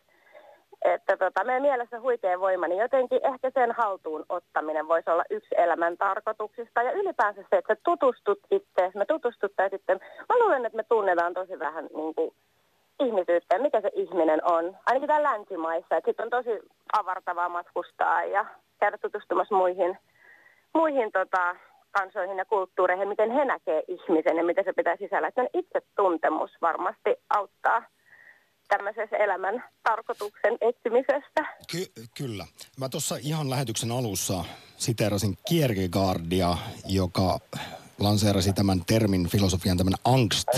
[0.84, 5.54] Että tota, meidän mielessä huikea voima, niin jotenkin ehkä sen haltuun ottaminen voisi olla yksi
[5.58, 6.82] elämän tarkoituksista.
[6.82, 11.34] Ja ylipäänsä se, että sä tutustut itse, me tutustuttaisiin sitten, mä luulen, että me tunnetaan
[11.34, 12.34] tosi vähän niin kuin
[13.06, 14.76] ihmisyyttä ja mikä se ihminen on.
[14.86, 16.50] Ainakin täällä länsimaissa, sitten on tosi
[16.92, 18.44] avartavaa matkustaa ja
[18.80, 19.98] käydä tutustumassa muihin,
[20.74, 21.56] muihin tota,
[21.90, 25.28] kansoihin ja kulttuureihin, miten he näkee ihmisen ja miten se pitää sisällä.
[25.28, 27.82] Että itsetuntemus varmasti auttaa
[28.68, 31.40] tämmöisessä elämän tarkoituksen etsimisestä.
[31.72, 32.46] Ky- kyllä.
[32.80, 34.44] Mä tuossa ihan lähetyksen alussa
[34.76, 36.48] siteerasin Kierkegaardia,
[36.88, 37.38] joka
[37.98, 40.48] lanseerasi tämän termin filosofian tämmöinen angst,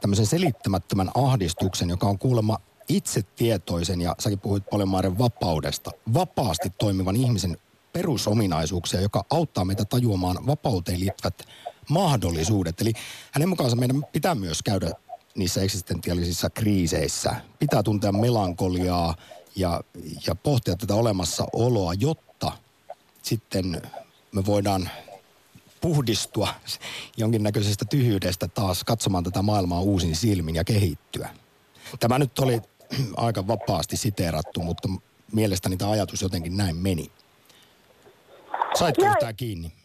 [0.00, 7.16] tämmöisen selittämättömän ahdistuksen, joka on kuulemma itsetietoisen ja säkin puhuit paljon Maaren vapaudesta, vapaasti toimivan
[7.16, 7.56] ihmisen
[7.92, 11.42] perusominaisuuksia, joka auttaa meitä tajuamaan vapauteen liittyvät
[11.88, 12.80] mahdollisuudet.
[12.80, 12.92] Eli
[13.32, 14.90] hänen mukaansa meidän pitää myös käydä
[15.34, 17.36] niissä eksistentiaalisissa kriiseissä.
[17.58, 19.14] Pitää tuntea melankoliaa
[19.56, 19.80] ja,
[20.26, 22.52] ja pohtia tätä olemassaoloa, jotta
[23.22, 23.82] sitten
[24.32, 24.90] me voidaan
[25.80, 26.48] puhdistua
[27.16, 31.28] jonkinnäköisestä tyhjyydestä taas katsomaan tätä maailmaa uusin silmin ja kehittyä.
[32.00, 32.60] Tämä nyt oli
[33.16, 34.88] aika vapaasti siteerattu, mutta
[35.32, 37.12] mielestäni tämä ajatus jotenkin näin meni.
[38.78, 39.77] Saitko yhtään kiinni?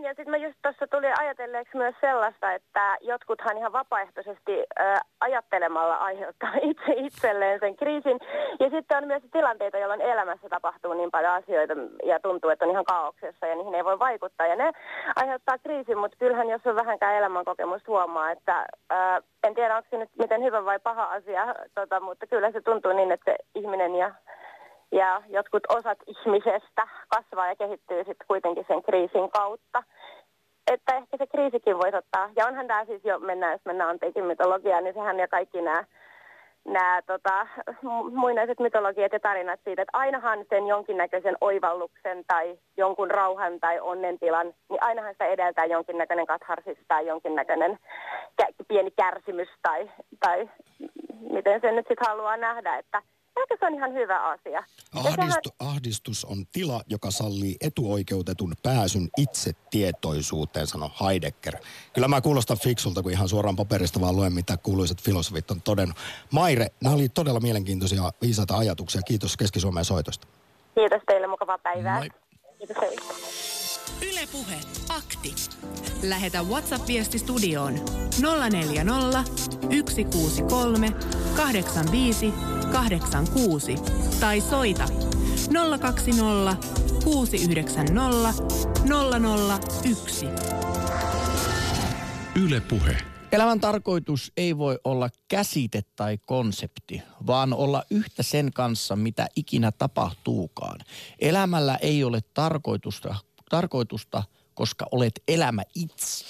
[0.00, 0.04] Sain.
[0.04, 5.94] Ja sitten mä just tuossa tuli ajatelleeksi myös sellaista, että jotkuthan ihan vapaaehtoisesti äh, ajattelemalla
[5.94, 8.18] aiheuttaa itse itselleen sen kriisin.
[8.60, 12.70] Ja sitten on myös tilanteita, jolloin elämässä tapahtuu niin paljon asioita ja tuntuu, että on
[12.70, 14.46] ihan kaauksessa ja niihin ei voi vaikuttaa.
[14.46, 14.72] Ja ne
[15.16, 19.96] aiheuttaa kriisin, mutta kyllähän jos on vähänkään elämänkokemusta huomaa, että äh, en tiedä onko se
[19.96, 24.14] nyt miten hyvä vai paha asia, tota, mutta kyllä se tuntuu niin, että ihminen ja
[24.92, 29.82] ja jotkut osat ihmisestä kasvaa ja kehittyy sitten kuitenkin sen kriisin kautta.
[30.70, 34.24] Että ehkä se kriisikin voisi ottaa, ja onhan tämä siis jo, mennään, jos mennään antiikin
[34.24, 35.84] mytologiaan, niin sehän ja kaikki nämä
[36.64, 37.46] nämä tota,
[37.84, 43.80] mu- muinaiset mytologiat ja tarinat siitä, että ainahan sen jonkinnäköisen oivalluksen tai jonkun rauhan tai
[43.80, 47.78] onnentilan, niin ainahan sitä edeltää jonkinnäköinen katharsis tai jonkinnäköinen
[48.68, 50.48] pieni kärsimys tai, tai
[51.30, 53.02] miten sen nyt sitten haluaa nähdä, että
[53.42, 54.50] ehkä se on ihan hyvä asia.
[54.94, 61.56] Ja sehän- Ahdistu, ahdistus on tila, joka sallii etuoikeutetun pääsyn itsetietoisuuteen, sanoi Heidegger.
[61.92, 65.96] Kyllä mä kuulostan fiksulta, kun ihan suoraan paperista vaan luen, mitä kuuluiset filosofit on todennut.
[66.30, 69.02] Maire, nämä oli todella mielenkiintoisia viisaita ajatuksia.
[69.02, 70.26] Kiitos Keski-Suomen soitosta.
[70.74, 71.98] Kiitos teille, mukavaa päivää.
[71.98, 72.08] Moi.
[72.58, 72.96] Kiitos hei.
[74.02, 75.34] Ylepuhe akti.
[76.02, 77.74] Lähetä WhatsApp-viesti studioon
[78.50, 79.24] 040
[79.88, 80.90] 163
[81.36, 82.32] 85
[82.72, 83.74] 86
[84.20, 84.88] tai soita
[85.80, 86.56] 020
[87.04, 88.34] 690
[89.84, 90.26] 001.
[92.44, 92.96] Yle Puhe.
[93.32, 99.72] Elämän tarkoitus ei voi olla käsite tai konsepti, vaan olla yhtä sen kanssa, mitä ikinä
[99.72, 100.78] tapahtuukaan.
[101.18, 103.14] Elämällä ei ole tarkoitusta,
[103.50, 104.22] tarkoitusta
[104.60, 106.24] koska olet elämä itse.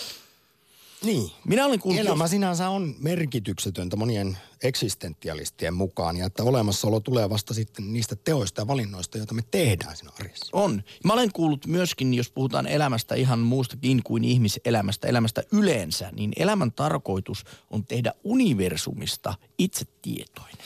[1.03, 1.31] Niin.
[1.45, 2.01] Minä olen kuullut...
[2.01, 8.61] Elämä sinänsä on merkityksetöntä monien eksistentialistien mukaan ja että olemassaolo tulee vasta sitten niistä teoista
[8.61, 10.47] ja valinnoista, joita me tehdään siinä arjessa.
[10.53, 10.83] On.
[11.05, 16.73] Mä olen kuullut myöskin, jos puhutaan elämästä ihan muustakin kuin ihmiselämästä, elämästä yleensä, niin elämän
[16.73, 20.57] tarkoitus on tehdä universumista itsetietoinen.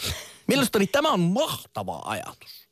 [0.47, 2.69] Mielestäni tämä on mahtava ajatus.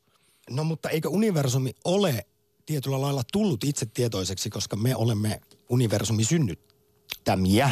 [0.49, 2.25] No mutta eikö universumi ole
[2.65, 7.71] tietyllä lailla tullut itse tietoiseksi, koska me olemme universumi synnyttämiä,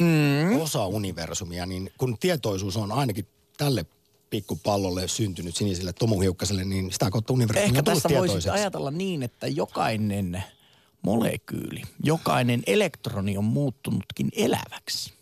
[0.00, 0.60] mm.
[0.60, 3.84] osa universumia, niin kun tietoisuus on ainakin tälle
[4.30, 8.60] pikkupallolle syntynyt siniselle tomuhiukkaselle, niin sitä kautta universumi Ehkä on tullut tässä voisi tietoiseksi.
[8.60, 10.44] ajatella niin, että jokainen
[11.02, 15.12] molekyyli, jokainen elektroni on muuttunutkin eläväksi.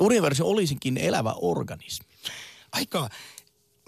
[0.00, 2.06] Universumi olisikin elävä organismi.
[2.72, 3.08] Aika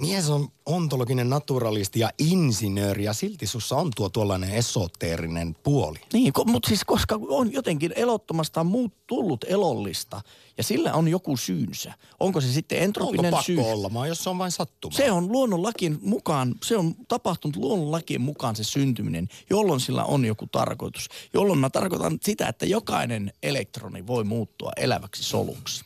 [0.00, 5.98] mies on ontologinen naturalisti ja insinööri ja silti sussa on tuo tuollainen esoteerinen puoli.
[6.12, 10.20] Niin, ko- mutta siis koska on jotenkin elottomasta muut tullut elollista
[10.58, 11.92] ja sillä on joku syynsä.
[12.20, 13.60] Onko se sitten Onko entropinen pakko syy?
[13.60, 14.96] olla, vaan jos se on vain sattuma?
[14.96, 20.46] Se on luonnonlakien mukaan, se on tapahtunut luonnonlakien mukaan se syntyminen, jolloin sillä on joku
[20.52, 21.08] tarkoitus.
[21.34, 25.84] Jolloin mä tarkoitan sitä, että jokainen elektroni voi muuttua eläväksi soluksi.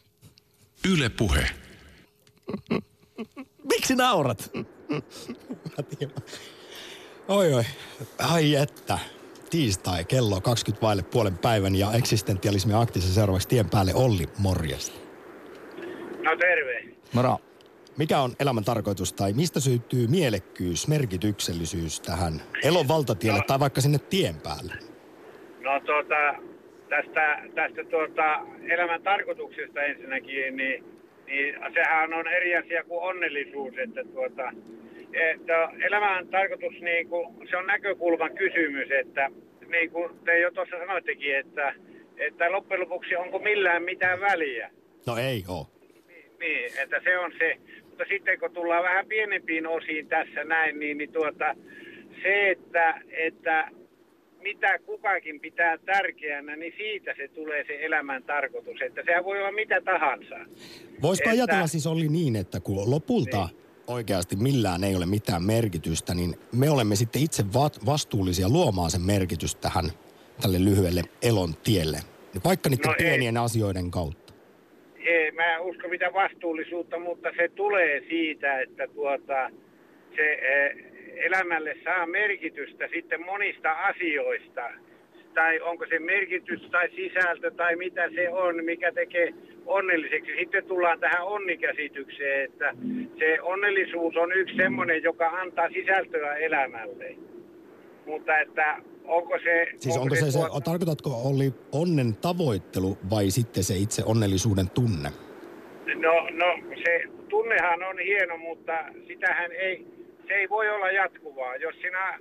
[0.88, 1.50] Yle Puhe.
[3.68, 4.50] Miksi naurat?
[7.28, 7.64] Oi oi,
[8.18, 8.98] ai että.
[9.50, 14.98] Tiistai, kello 20 vaille puolen päivän ja eksistentialismi aktissa seuraavaksi tien päälle Olli, morjesta.
[16.24, 16.84] No terve.
[17.12, 17.36] Moro.
[17.96, 23.98] Mikä on elämän tarkoitus tai mistä syntyy mielekkyys, merkityksellisyys tähän elon valtatielle tai vaikka sinne
[23.98, 24.74] tien päälle?
[25.60, 26.42] No tota,
[26.88, 28.40] tästä, tästä tuota,
[28.74, 30.84] elämän tarkoituksesta ensinnäkin, niin,
[31.30, 34.52] niin sehän on eri asia kuin onnellisuus, että tuota,
[35.12, 39.30] että elämän tarkoitus, niin kuin, se on näkökulman kysymys, että
[39.68, 41.74] niin kuin te jo tuossa sanoittekin, että,
[42.16, 44.70] että loppujen lopuksi onko millään mitään väliä.
[45.06, 45.66] No ei ole.
[46.40, 47.56] Niin, että se on se.
[47.84, 51.54] Mutta sitten kun tullaan vähän pienempiin osiin tässä näin, niin, niin tuota,
[52.22, 53.68] se, että, että
[54.42, 58.82] mitä kukakin pitää tärkeänä, niin siitä se tulee se elämän tarkoitus.
[58.82, 60.36] Että sehän voi olla mitä tahansa.
[61.02, 63.48] Voisiko Että- ajatella siis oli niin, että kun lopulta
[63.86, 69.00] oikeasti millään ei ole mitään merkitystä, niin me olemme sitten itse va- vastuullisia luomaan sen
[69.02, 69.84] merkitys tähän
[70.42, 71.98] tälle lyhyelle elon tielle.
[72.34, 73.04] Niin Vaikka niiden No ei.
[73.04, 74.32] pienien asioiden kautta.
[75.06, 79.50] Ei, mä en usko mitään vastuullisuutta, mutta se tulee siitä, että tuota,
[80.16, 80.76] se eh,
[81.16, 84.62] elämälle saa merkitystä sitten monista asioista.
[85.34, 89.34] Tai onko se merkitys tai sisältö tai mitä se on, mikä tekee
[89.66, 90.32] onnelliseksi.
[90.38, 92.74] Sitten tullaan tähän onnikäsitykseen, että
[93.18, 97.16] se onnellisuus on yksi semmoinen, joka antaa sisältöä elämälle.
[98.06, 99.66] Mutta että onko se...
[99.76, 105.08] Siis onko se, se tuota- tarkoitatko oli onnen tavoittelu vai sitten se itse onnellisuuden tunne?
[105.94, 108.72] No, no se tunnehan on hieno, mutta
[109.06, 109.86] sitähän ei,
[110.30, 111.56] se ei voi olla jatkuvaa.
[111.56, 112.18] Jos sinä,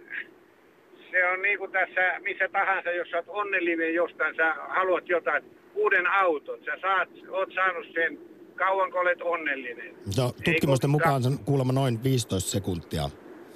[1.12, 5.44] se on niin kuin tässä missä tahansa, jos oot onnellinen jostain, sä haluat jotain,
[5.76, 8.20] uuden auton, sä saat, oot saanut sen,
[8.56, 9.96] kauanko olet onnellinen.
[10.18, 13.04] No, tutkimusten mukaan se on kuulemma noin 15 sekuntia.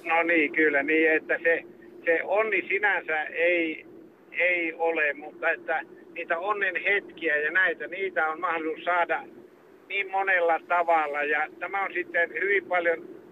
[0.04, 1.62] No niin, kyllä, niin että se,
[2.04, 3.86] se onni sinänsä ei,
[4.32, 5.82] ei ole, mutta että
[6.14, 9.22] niitä onnen hetkiä ja näitä, niitä on mahdollisuus saada
[9.88, 11.22] niin monella tavalla.
[11.22, 13.23] Ja tämä on sitten hyvin paljon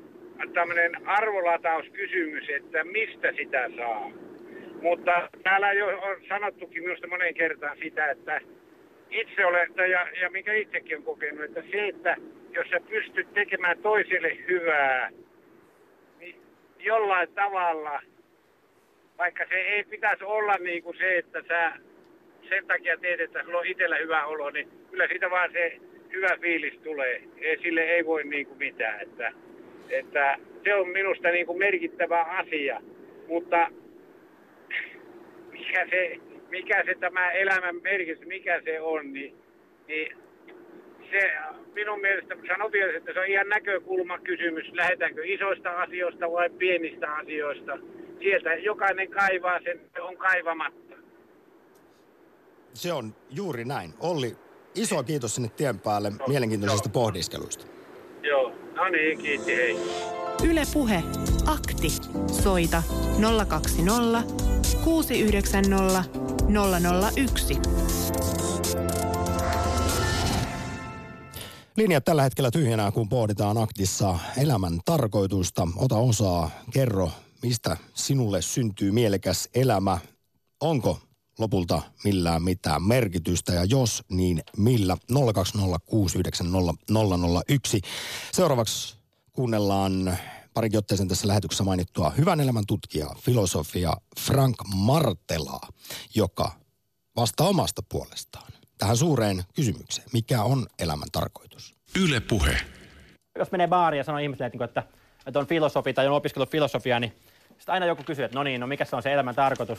[0.54, 4.10] tämmöinen arvolatauskysymys, että mistä sitä saa.
[4.82, 8.40] Mutta täällä jo on sanottukin minusta monen kertaan sitä, että
[9.10, 12.16] itse olen, ja, ja mikä itsekin on kokenut, että se, että
[12.50, 15.10] jos sä pystyt tekemään toiselle hyvää,
[16.20, 16.36] niin
[16.78, 18.02] jollain tavalla,
[19.18, 21.72] vaikka se ei pitäisi olla niin kuin se, että sä
[22.48, 25.78] sen takia teet, että sulla on itsellä hyvä olo, niin kyllä siitä vaan se
[26.12, 27.22] hyvä fiilis tulee.
[27.62, 29.00] Sille ei voi niin kuin mitään.
[29.00, 29.32] Että,
[29.92, 32.80] että se on minusta niin kuin merkittävä asia.
[33.28, 33.68] Mutta
[35.50, 36.18] mikä se,
[36.50, 39.34] mikä se tämä elämän merkitys, mikä se on, niin,
[39.88, 40.16] niin
[41.10, 41.32] se
[41.74, 44.72] minun mielestä sanon vielä, että se on ihan näkökulmakysymys.
[44.72, 47.78] Lähdetäänkö isoista asioista vai pienistä asioista.
[48.18, 50.96] Sieltä jokainen kaivaa sen, se on kaivamatta.
[52.74, 53.90] Se on juuri näin.
[54.00, 54.32] Olli,
[54.74, 57.81] iso kiitos sinne tien päälle mielenkiintoisista pohdiskeluista.
[58.82, 59.76] No niin, kiitti, hei.
[60.44, 61.04] Yle Puhe.
[61.46, 61.88] Akti.
[62.42, 62.82] Soita
[63.48, 64.22] 020
[64.84, 66.04] 690
[67.16, 67.58] 001.
[71.76, 75.68] Linjat tällä hetkellä tyhjänä, kun pohditaan aktissa elämän tarkoitusta.
[75.76, 77.10] Ota osaa, kerro,
[77.42, 79.98] mistä sinulle syntyy mielekäs elämä.
[80.60, 80.98] Onko
[81.38, 84.96] lopulta millään mitään merkitystä ja jos, niin millä?
[85.12, 85.16] 020690001.
[88.32, 88.96] Seuraavaksi
[89.32, 90.18] kuunnellaan
[90.54, 95.68] parikin otteeseen tässä lähetyksessä mainittua hyvän elämän tutkija, filosofia Frank Martelaa,
[96.14, 96.52] joka
[97.16, 100.08] vastaa omasta puolestaan tähän suureen kysymykseen.
[100.12, 101.74] Mikä on elämän tarkoitus?
[102.00, 102.56] Yle Puhe.
[103.38, 104.82] jos menee baariin ja sanoo ihmisille, että, että,
[105.26, 107.12] että on filosofi tai on opiskellut filosofiaa, niin
[107.48, 109.78] sitten aina joku kysyy, että no niin, no mikä se on se elämän tarkoitus.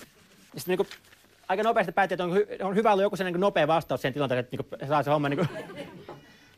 [0.57, 0.87] Sitten niin
[1.47, 4.45] aika nopeasti päätti, että on, hy- on hyvä olla joku sellainen nopea vastaus siihen tilanteeseen,
[4.45, 5.47] että niin saa se homma niin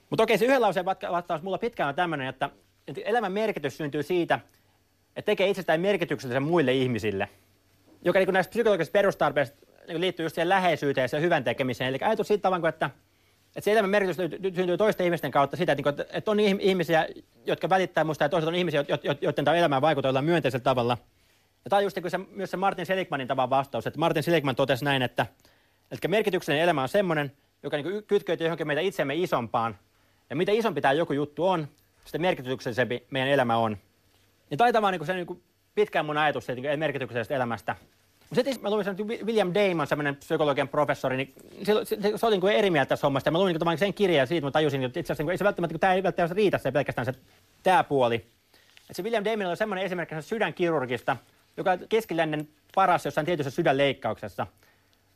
[0.09, 2.49] Mutta okei, se yhden lauseen vastaus mulla pitkään on tämmöinen, että,
[2.87, 4.39] että elämän merkitys syntyy siitä,
[5.15, 7.29] että tekee itsestään merkityksellisen muille ihmisille.
[8.03, 11.87] Joka niin näistä psykologisista perustarpeista niin liittyy just siihen läheisyyteen ja hyvän tekemiseen.
[11.87, 12.89] Eli ajatus siitä tavalla, että
[13.55, 14.17] että se elämän merkitys
[14.55, 17.07] syntyy toisten ihmisten kautta sitä, että, niinku, että on ihm- ihmisiä,
[17.45, 20.63] jotka välittää musta ja toiset on ihmisiä, jo- jo- joiden tämä elämään vaikuttaa jollain myönteisellä
[20.63, 20.97] tavalla.
[21.65, 24.55] Ja tämä on just niin se, myös se Martin Seligmanin tavan vastaus, että Martin Seligman
[24.55, 25.25] totesi näin, että,
[25.91, 27.31] että merkityksellinen elämä on semmoinen,
[27.63, 29.77] joka niin kytkeytyy johonkin meitä itsemme isompaan.
[30.29, 31.67] Ja mitä isompi tämä joku juttu on,
[32.05, 33.77] sitä merkityksellisempi meidän elämä on.
[34.51, 35.43] Ja taitaa vaan niin se niin
[35.75, 37.75] pitkään mun ajatus siitä niin merkityksellisestä elämästä.
[38.33, 42.51] Sitten mä luin sen, William Damon, semmoinen psykologian professori, niin se, se, se, oli niin
[42.51, 43.31] eri mieltä tässä hommasta.
[43.31, 45.43] Mä luin niin sen kirjan ja siitä mä tajusin, että itse asiassa niin ei se
[45.43, 47.13] välttämättä, tämä ei välttämättä riitä se pelkästään se
[47.63, 48.15] tämä puoli.
[48.89, 51.17] Et se William Damon oli semmoinen esimerkki sydänkirurgista,
[51.57, 54.47] joka on keskilännen paras jossain tietyssä sydänleikkauksessa.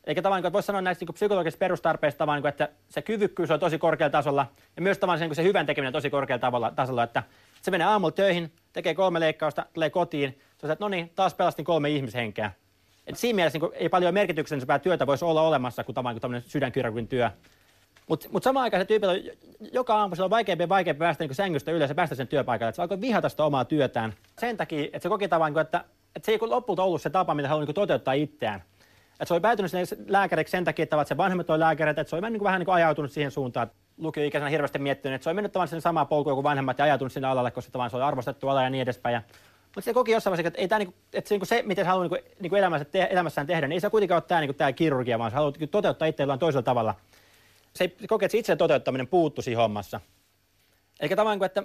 [0.04, 3.60] Eikä tavallaan, niin voisi sanoa näistä niin psykologisista perustarpeista, tavallaan, kuin, että se kyvykkyys on
[3.60, 6.40] tosi korkealla tasolla ja myös tavallaan se, niin kuin se hyvän tekeminen on tosi korkealla
[6.40, 7.22] tavalla, tasolla, että
[7.62, 11.34] se menee aamulla töihin, tekee kolme leikkausta, tulee kotiin, se on, että no niin, taas
[11.34, 12.50] pelastin kolme ihmishenkeä.
[13.06, 17.30] Et siinä mielessä niin ei paljon merkityksellisempää työtä voisi olla olemassa kuin tämmöinen sydänkirurgin työ.
[18.06, 19.16] Mutta mut samaan aikaan se tyyppi on,
[19.72, 22.68] joka aamu on vaikeampi ja vaikeampi päästä niin sängystä ylös ja päästä sen työpaikalle.
[22.68, 24.14] Että se alkoi vihata sitä omaa työtään.
[24.38, 25.84] Sen takia, että se koki tavan, että,
[26.16, 28.62] että se ei lopulta ollut se tapa, mitä haluaa niin toteuttaa itseään.
[29.12, 32.16] Että se oli päätynyt sinne lääkäriksi sen takia, että se vanhemmat oli lääkäreitä, että se
[32.16, 33.70] oli niin vähän niin kuin ajautunut siihen suuntaan.
[33.98, 37.12] Lukioikäisenä hirveästi miettinyt, että se oli mennyt tavallaan sen samaa polkua kuin vanhemmat ja ajautunut
[37.12, 39.20] sinne alalle, koska se oli arvostettu ala ja niin edespäin.
[39.64, 41.62] Mutta se koki jossain vaiheessa, että, ei tämä, niin kuin, että se, niin kuin se,
[41.66, 44.16] miten se haluaa niin kuin, niin kuin elämässä te, elämässään tehdä, niin ei se kuitenkaan
[44.16, 46.94] ole tämä, niin kuin, tämä kirurgia, vaan se haluaa niin toteuttaa itse jollain toisella tavalla.
[47.74, 50.00] Se ei koke, että se itse toteuttaminen puuttu siinä hommassa.
[51.00, 51.62] Eli tavallaan, että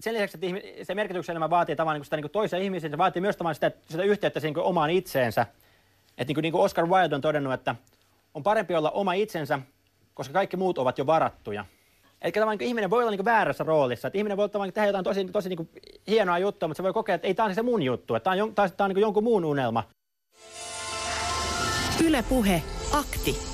[0.00, 3.22] sen lisäksi, että se merkityksen elämä vaatii tavallaan niin sitä niin toisen ihmisen, se vaatii
[3.22, 5.46] myös sitä, sitä yhteyttä niin omaan itseensä.
[6.18, 7.74] Että niin kuin, niin kuin Oscar Wilde on todennut, että
[8.34, 9.58] on parempi olla oma itsensä,
[10.14, 11.64] koska kaikki muut ovat jo varattuja.
[12.22, 14.08] Eli tavallaan niin ihminen voi olla niin väärässä roolissa.
[14.08, 15.70] Että ihminen voi tavallaan tehdä jotain tosi, tosi niin
[16.06, 18.42] hienoa juttua, mutta se voi kokea, että ei tämä on se mun juttu, että tämä
[18.42, 19.84] on, tämä on, niin jonkun muun unelma.
[22.04, 22.62] Ylepuhe
[22.92, 23.51] akti.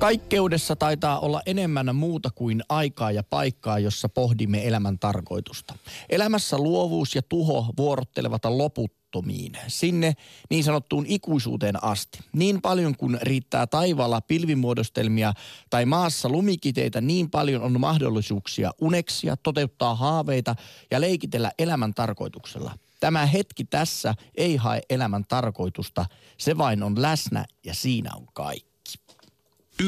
[0.00, 5.74] Kaikkeudessa taitaa olla enemmän muuta kuin aikaa ja paikkaa, jossa pohdimme elämän tarkoitusta.
[6.08, 10.14] Elämässä luovuus ja tuho vuorottelevat loput loputtomiin, sinne
[10.50, 12.18] niin sanottuun ikuisuuteen asti.
[12.32, 15.32] Niin paljon kuin riittää taivaalla pilvimuodostelmia
[15.70, 20.56] tai maassa lumikiteitä, niin paljon on mahdollisuuksia uneksia, toteuttaa haaveita
[20.90, 22.74] ja leikitellä elämän tarkoituksella.
[23.00, 26.06] Tämä hetki tässä ei hae elämän tarkoitusta,
[26.38, 28.69] se vain on läsnä ja siinä on kaikki.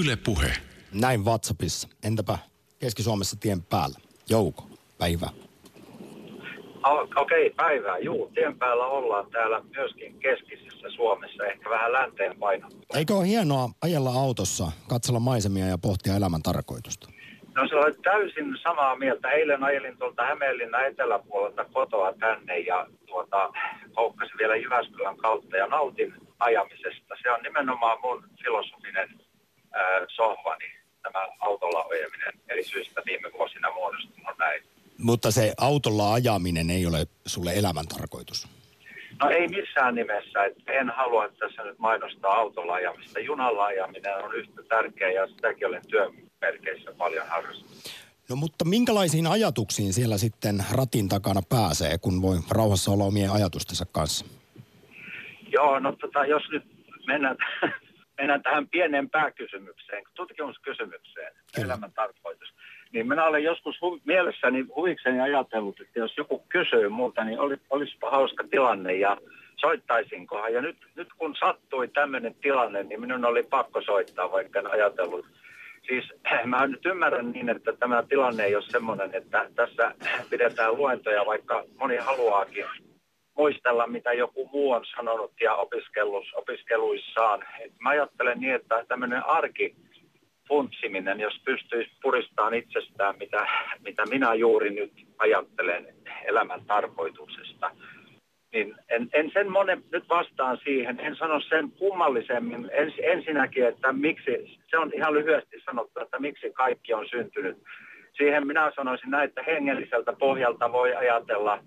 [0.01, 0.53] Yle puhe.
[1.01, 1.89] Näin WhatsAppissa.
[2.05, 2.39] Entäpä
[2.81, 3.99] Keski-Suomessa tien päällä?
[4.31, 4.65] Jouko,
[4.99, 5.29] päivä.
[6.85, 7.99] Okei, okay, päivää.
[7.99, 12.81] Juu, tien päällä ollaan täällä myöskin keskisessä Suomessa, ehkä vähän länteen painottua.
[12.95, 17.09] Eikö ole hienoa ajella autossa, katsella maisemia ja pohtia elämän tarkoitusta?
[17.55, 19.31] No se oli täysin samaa mieltä.
[19.31, 23.53] Eilen ajelin tuolta Hämeenlinnan eteläpuolelta kotoa tänne ja tuota,
[23.95, 27.15] koukkasin vielä Jyväskylän kautta ja nautin ajamisesta.
[27.23, 29.09] Se on nimenomaan mun filosofinen
[29.77, 30.65] äh, sohvani,
[31.03, 34.63] tämä autolla ajaminen eri syistä viime vuosina muodostunut näin.
[34.99, 38.49] Mutta se autolla ajaminen ei ole sulle elämän tarkoitus.
[39.23, 40.45] No ei missään nimessä.
[40.45, 43.21] Että en halua tässä nyt mainostaa autolla ajamista.
[43.21, 47.93] Junalla ajaminen on yhtä tärkeä ja sitäkin olen työmerkeissä paljon harrastanut.
[48.29, 53.87] No mutta minkälaisiin ajatuksiin siellä sitten ratin takana pääsee, kun voi rauhassa olla omien ajatustensa
[53.93, 54.25] kanssa?
[55.49, 56.65] Joo, no tota, jos nyt
[57.07, 57.37] mennään,
[58.23, 61.67] mennään tähän pieneen pääkysymykseen, tutkimuskysymykseen, Kyllä.
[61.67, 62.53] elämän tarkoitus
[62.93, 67.57] niin minä olen joskus hu- mielessäni huvikseni ajatellut, että jos joku kysyy muuta, niin oli,
[67.71, 69.17] olisipa hauska tilanne ja
[69.57, 70.53] soittaisinkohan.
[70.53, 75.27] Ja nyt, nyt kun sattui tämmöinen tilanne, niin minun oli pakko soittaa, vaikka en ajatellut.
[75.87, 76.13] Siis
[76.45, 79.95] mä nyt ymmärrän niin, että tämä tilanne ei ole semmoinen, että tässä
[80.31, 82.65] pidetään luentoja, vaikka moni haluaakin
[83.37, 85.55] muistella, mitä joku muu on sanonut ja
[86.35, 87.45] opiskeluissaan.
[87.61, 89.77] Et mä ajattelen niin, että tämmöinen arki
[90.49, 93.47] funtsiminen, jos pystyisi puristamaan itsestään, mitä,
[93.81, 97.71] mitä minä juuri nyt ajattelen elämän tarkoituksesta,
[98.53, 102.71] niin en, en sen monen nyt vastaan siihen, en sano sen kummallisemmin.
[102.73, 107.57] Ens, ensinnäkin, että miksi, se on ihan lyhyesti sanottu, että miksi kaikki on syntynyt.
[108.17, 111.59] Siihen minä sanoisin näin, että hengelliseltä pohjalta voi ajatella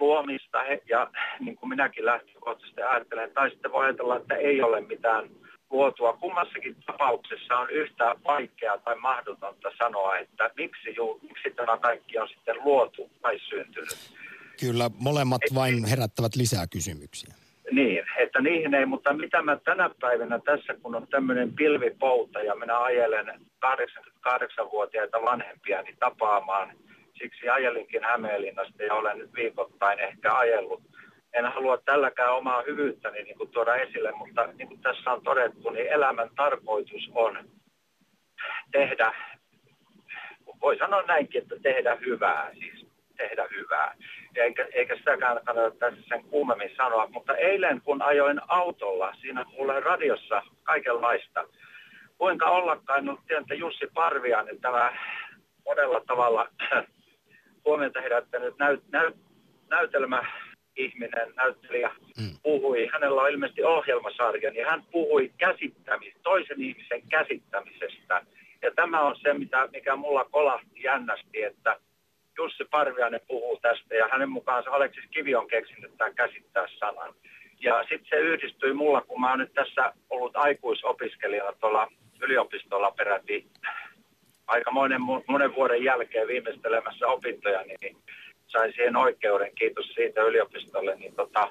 [0.00, 5.30] luomista ja niin kuin minäkin lähtökohtaisesti ajattelen, tai sitten voi ajatella, että ei ole mitään
[5.70, 6.12] luotua.
[6.12, 12.28] Kummassakin tapauksessa on yhtä vaikeaa tai mahdotonta sanoa, että miksi, ju, miksi tämä kaikki on
[12.28, 14.12] sitten luotu tai syntynyt.
[14.60, 17.34] Kyllä, molemmat Et, vain herättävät lisää kysymyksiä.
[17.70, 22.54] Niin, että niihin ei, mutta mitä mä tänä päivänä tässä, kun on tämmöinen pilvipouta ja
[22.54, 26.72] minä ajelen 88-vuotiaita vanhempia niin tapaamaan,
[27.18, 30.82] siksi ajelinkin Hämeenlinnasta ja olen nyt viikoittain ehkä ajellut
[31.32, 35.70] en halua tälläkään omaa hyvyyttäni niin kuin tuoda esille, mutta niin kuin tässä on todettu,
[35.70, 37.38] niin elämän tarkoitus on
[38.72, 39.14] tehdä,
[40.60, 43.94] voi sanoa näinkin, että tehdä hyvää, siis tehdä hyvää.
[44.36, 49.80] Eikä, eikä sitäkään kannata tässä sen kuumemmin sanoa, mutta eilen kun ajoin autolla, siinä kuulee
[49.80, 51.44] radiossa kaikenlaista,
[52.18, 54.96] kuinka ollakaan, no tiedän, Jussi Parviainen, tämä
[55.64, 56.48] monella tavalla
[57.64, 59.16] huomiota herättänyt näyt, näyt,
[59.70, 60.22] näytelmä
[60.76, 61.90] ihminen, näyttelijä,
[62.20, 62.30] mm.
[62.42, 68.26] puhui, hänellä on ilmeisesti ohjelmasarja, niin hän puhui käsittämis, toisen ihmisen käsittämisestä.
[68.62, 71.76] Ja tämä on se, mitä, mikä mulla kolahti jännästi, että
[72.38, 77.14] Jussi Parviainen puhuu tästä ja hänen mukaansa Aleksis Kivi on keksinyt tämän käsittää sanan.
[77.60, 83.46] Ja sitten se yhdistyi mulla, kun mä oon nyt tässä ollut aikuisopiskelijana tuolla yliopistolla peräti
[84.48, 87.96] aika monen, monen vuoden jälkeen viimeistelemässä opintoja, niin
[88.46, 91.48] sain siihen oikeuden, kiitos siitä yliopistolle, niin tota,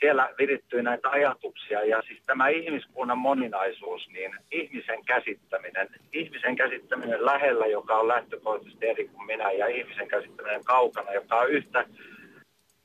[0.00, 1.84] siellä virittyi näitä ajatuksia.
[1.84, 9.08] Ja siis tämä ihmiskunnan moninaisuus, niin ihmisen käsittäminen, ihmisen käsittäminen lähellä, joka on lähtökohtaisesti eri
[9.08, 11.84] kuin minä, ja ihmisen käsittäminen kaukana, joka on yhtä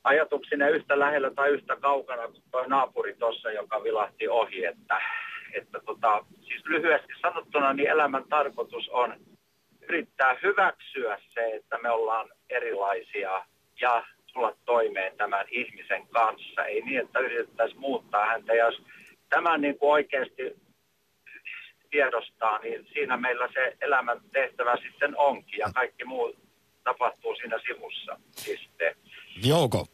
[0.03, 4.65] ajatuksina yhtä lähellä tai yhtä kaukana kuin tuo naapuri tuossa, joka vilahti ohi.
[4.65, 5.01] Että,
[5.53, 9.13] että tota, siis lyhyesti sanottuna, niin elämän tarkoitus on
[9.89, 13.45] yrittää hyväksyä se, että me ollaan erilaisia
[13.81, 16.65] ja tulla toimeen tämän ihmisen kanssa.
[16.65, 18.53] Ei niin, että yritettäisiin muuttaa häntä.
[18.53, 18.81] Ja jos
[19.29, 20.55] tämän niin kuin oikeasti
[21.91, 26.35] tiedostaa, niin siinä meillä se elämän tehtävä sitten onkin ja kaikki muu
[26.83, 28.19] tapahtuu siinä sivussa.
[28.45, 28.95] Piste.
[29.45, 29.85] Jouko,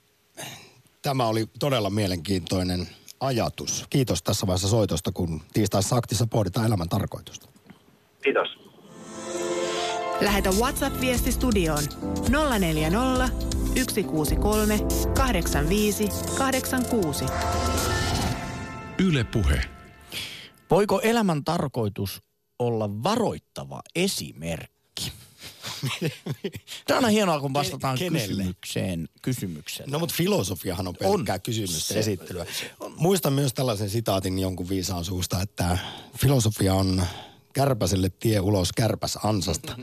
[1.01, 2.79] tämä oli todella mielenkiintoinen
[3.19, 3.85] ajatus.
[3.89, 7.47] Kiitos tässä vaiheessa soitosta, kun tiistaissa aktissa pohditaan elämän tarkoitusta.
[8.23, 8.62] Kiitos.
[10.21, 11.83] Lähetä WhatsApp-viesti studioon
[12.59, 13.29] 040
[13.77, 14.79] 163
[15.13, 17.25] 85 86.
[18.99, 19.61] Yle Puhe.
[20.71, 22.21] Voiko elämän tarkoitus
[22.59, 25.11] olla varoittava esimerkki?
[26.87, 28.27] Tämä on hienoa, kun vastataan Kenelle?
[28.27, 29.91] kysymykseen kysymykseen.
[29.91, 31.41] No mutta filosofiahan on pelkkää On.
[31.41, 32.45] kysymystä Se- esittelyä.
[32.95, 35.77] Muistan myös tällaisen sitaatin jonkun viisaan suusta, että
[36.17, 37.03] filosofia on
[37.53, 39.75] kärpäselle tie ulos kärpäs ansasta.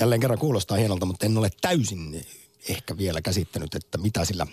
[0.00, 2.26] Jälleen kerran kuulostaa hienolta, mutta en ole täysin
[2.68, 4.46] ehkä vielä käsittänyt, että mitä sillä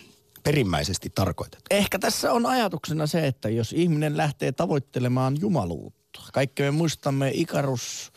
[0.43, 1.65] perimmäisesti tarkoitetaan.
[1.69, 6.19] Ehkä tässä on ajatuksena se, että jos ihminen lähtee tavoittelemaan jumaluutta.
[6.33, 8.11] Kaikki me muistamme Ikarus,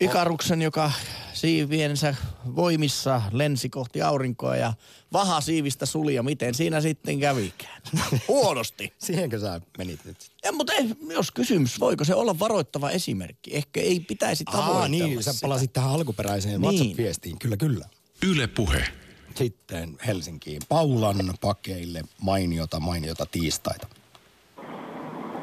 [0.00, 0.92] Ikaruksen, joka
[1.32, 2.14] siiviensä
[2.56, 4.72] voimissa lensi kohti aurinkoa ja
[5.12, 7.82] vaha siivistä suli ja miten siinä sitten kävikään.
[8.28, 8.92] Huonosti.
[8.98, 10.16] Siihenkö sä menit nyt?
[10.44, 13.56] Ja, mutta ei, jos kysymys, voiko se olla varoittava esimerkki?
[13.56, 15.42] Ehkä ei pitäisi tavoitella Aa, niin, sä sitä.
[15.46, 16.74] palasit tähän alkuperäiseen Niin.
[16.74, 17.38] WhatsApp-viestiin.
[17.38, 17.84] Kyllä, kyllä.
[18.26, 18.84] Yle Puhe.
[19.34, 20.62] Sitten Helsinkiin.
[20.68, 23.86] Paulan pakeille mainiota, mainiota tiistaita.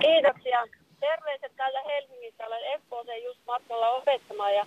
[0.02, 0.60] Kiitoksia.
[1.00, 2.23] Terveiset täältä Helsingistä.
[2.48, 4.66] Olen Espooseen just matkalla opettamaan ja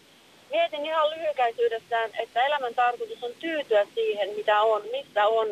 [0.51, 5.49] mietin ihan lyhykäisyydessään, että elämän tarkoitus on tyytyä siihen, mitä on, missä on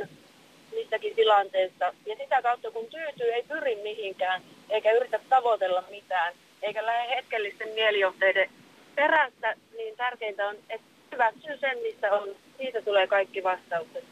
[0.75, 1.85] missäkin tilanteessa.
[2.07, 7.69] Ja sitä kautta, kun tyytyy, ei pyri mihinkään, eikä yritä tavoitella mitään, eikä lähde hetkellisten
[7.75, 8.51] mielijohteiden
[8.95, 12.29] perässä, niin tärkeintä on, että hyväksyy sen, missä on.
[12.59, 14.05] Siitä tulee kaikki vastaukset.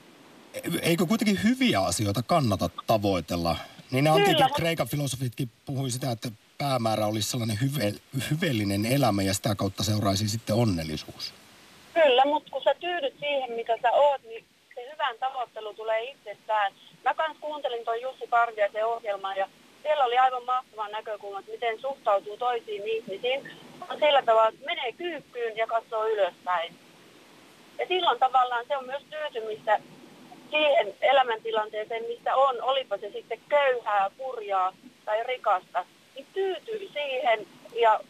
[0.83, 3.57] Eikö kuitenkin hyviä asioita kannata tavoitella?
[3.91, 7.95] Niin ne Kyllä, antiikin Kreikan filosofitkin puhui sitä, että päämäärä olisi sellainen hyve,
[8.31, 11.35] hyveellinen elämä ja sitä kautta seuraisi sitten onnellisuus.
[11.95, 14.45] Kyllä, mutta kun sä tyydyt siihen, mitä sä oot, niin
[14.75, 16.73] se hyvän tavoittelu tulee itsestään.
[17.05, 19.49] Mä kans kuuntelin tuon Jussi Parviaisen ohjelman ja
[19.83, 23.51] siellä oli aivan mahtava näkökulma, että miten suhtautuu toisiin ihmisiin.
[23.91, 26.75] On sillä tavalla, että menee kyykkyyn ja katsoo ylöspäin.
[27.79, 29.81] Ja silloin tavallaan se on myös tyytymistä
[30.51, 34.73] siihen elämäntilanteeseen, missä on, olipa se sitten köyhää, kurjaa
[35.05, 35.85] tai rikasta,
[36.15, 38.01] niin tyytyy siihen ja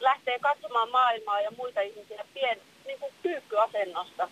[0.00, 4.28] lähtee katsomaan maailmaa ja muita ihmisiä pien, niin kuin kyykkyasennosta.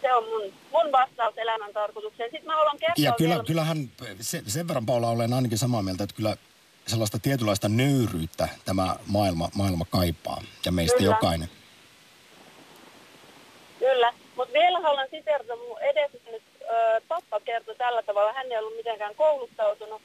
[0.00, 2.30] Se on mun, mun vastaus elämän tarkoitukseen.
[2.30, 3.44] Sitten mä haluan kertoa Ja kyllä, vielä...
[3.44, 6.36] kyllähän se, sen verran Paula olen ainakin samaa mieltä, että kyllä
[6.86, 11.10] sellaista tietynlaista nöyryyttä tämä maailma, maailma kaipaa ja meistä Kyllä.
[11.10, 11.48] jokainen.
[13.78, 18.76] Kyllä, mutta vielä haluan siterata mun edesmennyt ö, pappa kertoi tällä tavalla, hän ei ollut
[18.76, 20.02] mitenkään kouluttautunut,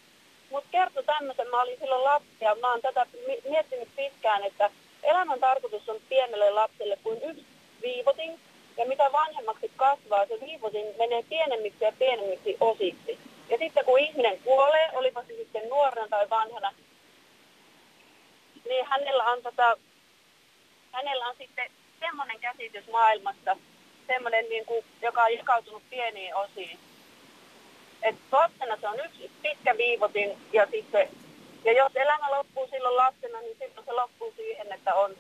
[0.50, 4.70] mutta kertoi tämmöisen, mä olin silloin lapsi ja mä oon tätä mi- miettinyt pitkään, että
[5.04, 7.45] elämän tarkoitus on pienelle lapselle kuin yksi
[7.82, 8.39] viivotin,
[8.78, 13.20] ja mitä vanhemmaksi kasvaa, se viivotin menee pienemmiksi ja pienemmiksi osiksi.
[13.50, 16.74] Ja sitten kun ihminen kuolee, olipa se sitten nuorena tai vanhana,
[18.70, 19.78] niin hänellä on, tota,
[20.91, 23.58] hänellä on sitten semmoinen käsitys maailmasta,
[24.08, 26.80] semmoinen, niin kuin, joka on jakautunut pieniin osiin.
[28.02, 31.08] Et lapsena se on yksi pitkä viivotin ja sitten,
[31.66, 35.12] ja jos elämä loppuu silloin lapsena, niin silloin se loppuu siihen, että on,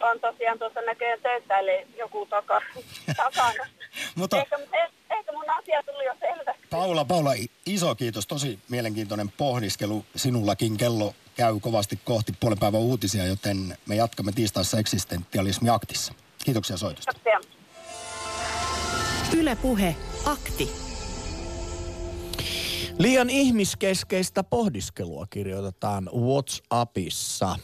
[0.00, 2.62] on tosiaan tuossa näköjään töittäilee joku taka,
[3.16, 3.66] takana.
[4.14, 6.62] Mutta- ehkä, eh, ehkä mun asia tuli jo selväksi.
[6.70, 7.30] Paula, Paula,
[7.66, 8.26] iso kiitos.
[8.26, 10.76] Tosi mielenkiintoinen pohdiskelu sinullakin.
[10.76, 16.12] Kello käy kovasti kohti puolen päivän uutisia, joten me jatkamme tiistaissa eksistentialismi aktissa.
[16.44, 17.12] Kiitoksia soitosta.
[17.12, 17.40] Kiitoksia.
[19.36, 19.96] Yle Puhe.
[20.24, 20.70] Akti.
[22.98, 27.58] Liian ihmiskeskeistä pohdiskelua kirjoitetaan WhatsAppissa.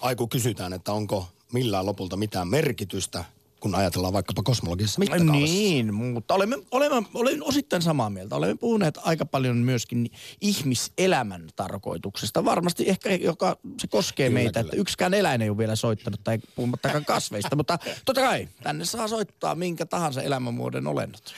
[0.00, 3.24] Ai kun kysytään, että onko millään lopulta mitään merkitystä,
[3.60, 5.54] kun ajatellaan vaikkapa kosmologisessa mittakaavassa.
[5.54, 8.36] Niin, mutta olemme, olemme, olen osittain samaa mieltä.
[8.36, 12.44] Olemme puhuneet aika paljon myöskin ihmiselämän tarkoituksesta.
[12.44, 14.70] Varmasti ehkä joka se koskee Kyllä, meitä, kyllä.
[14.70, 17.56] että yksikään eläin ei ole vielä soittanut tai puhumattakaan kasveista.
[17.56, 21.34] mutta totta kai tänne saa soittaa minkä tahansa elämänmuodon olennot.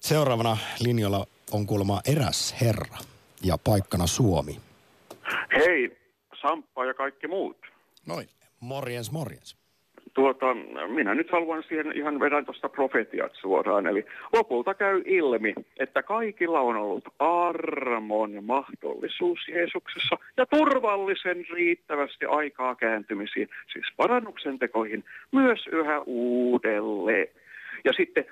[0.00, 2.98] Seuraavana linjalla on kuulemma eräs herra
[3.42, 4.60] ja paikkana Suomi.
[5.56, 5.98] Hei,
[6.42, 7.56] Samppa ja kaikki muut.
[8.06, 8.28] Noin.
[8.60, 9.56] Morjens, morjens.
[10.16, 10.54] Tuota,
[10.88, 13.86] minä nyt haluan siihen ihan vedän tuosta profetiat suoraan.
[13.86, 22.74] Eli lopulta käy ilmi, että kaikilla on ollut armon mahdollisuus Jeesuksessa ja turvallisen riittävästi aikaa
[22.74, 27.28] kääntymisiin, siis parannuksen tekoihin, myös yhä uudelleen.
[27.86, 28.24] Ja sitten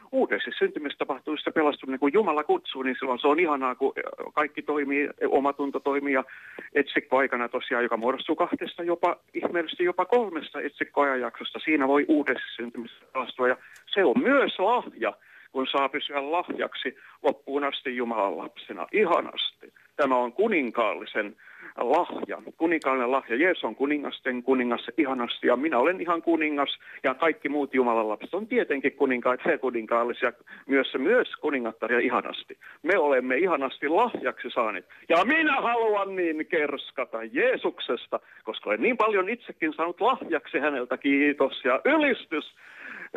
[0.99, 3.93] tapahtuu se pelastuminen, kun Jumala kutsuu, niin silloin se on ihanaa, kun
[4.35, 6.25] kaikki toimii, omatunto toimii ja
[6.75, 11.59] etsikkoaikana tosiaan, joka muodostuu kahdesta jopa ihmeellisesti jopa kolmesta etsikkoajanjaksosta.
[11.65, 13.57] Siinä voi uudessa syntymisessä pelastua ja
[13.95, 15.13] se on myös lahja,
[15.53, 18.87] kun saa pysyä lahjaksi loppuun asti Jumalan lapsena.
[18.93, 19.73] Ihanasti.
[19.97, 21.37] Tämä on kuninkaallisen
[21.77, 23.37] lahja, kuninkaallinen lahja.
[23.37, 28.35] Jeesus on kuningasten kuningas ihanasti ja minä olen ihan kuningas ja kaikki muut Jumalan lapset
[28.35, 30.33] on tietenkin kuninkaita ja kuninkaallisia,
[30.67, 32.59] myös, myös kuningattaria ihanasti.
[32.83, 39.29] Me olemme ihanasti lahjaksi saaneet ja minä haluan niin kerskata Jeesuksesta, koska olen niin paljon
[39.29, 42.45] itsekin saanut lahjaksi häneltä kiitos ja ylistys.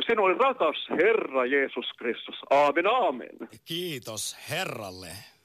[0.07, 2.35] Sinulle rakas Herra Jeesus Kristus.
[2.49, 3.37] Aamen, aamen.
[3.65, 5.36] Kiitos Herralle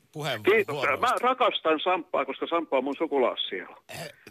[0.44, 0.84] Kiitos.
[1.00, 3.76] Mä rakastan Samppaa, koska Samppa on mun sukulaas siellä.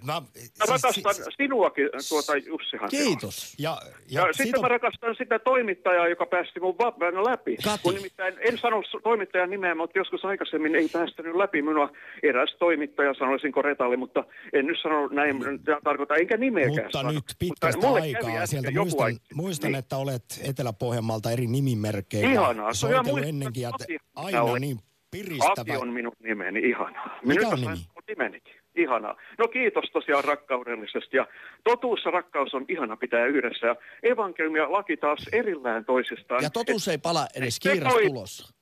[0.04, 0.22] Mä, mä
[0.60, 2.90] rakastan si, si, sinuakin, tuota Jussihan.
[2.90, 3.56] Kiitos.
[3.60, 3.78] Ja,
[4.10, 4.62] ja, ja sitten on...
[4.62, 7.58] mä rakastan sitä toimittajaa, joka päästi mun vapaan läpi.
[7.64, 7.84] Kati.
[7.84, 11.90] Kun nimittäin, en sano toimittajan nimeä, mutta joskus aikaisemmin ei päästänyt läpi minua
[12.24, 14.24] eräs toimittaja, sanoisinko Retalle, mutta
[14.54, 15.60] en nyt sano näin, mm.
[15.84, 16.84] tarkoita enkä nimeäkään.
[16.84, 17.12] Mutta sano.
[17.12, 19.80] nyt pitkästä mutta aikaa sieltä muistan, muistan niin.
[19.80, 22.32] että olet Etelä-Pohjanmaalta eri nimimerkeillä.
[22.32, 22.74] Ihanaa.
[22.74, 24.78] Soitellut ennenkin, että aina niin
[25.12, 25.62] piristävä.
[25.62, 27.20] Aki on minun nimeni, ihanaa.
[27.26, 27.78] Mikä on nimi?
[28.08, 28.56] nimenikin.
[28.76, 29.16] Ihanaa.
[29.38, 31.18] No kiitos tosiaan rakkaudellisesti.
[31.18, 31.28] Ja
[31.64, 33.68] totuus ja rakkaus on ihana pitää yhdessä.
[33.68, 36.44] Ja evankeliumi ja laki taas erillään toisistaan.
[36.44, 38.54] Ja totuus ei pala edes kiiras tulossa.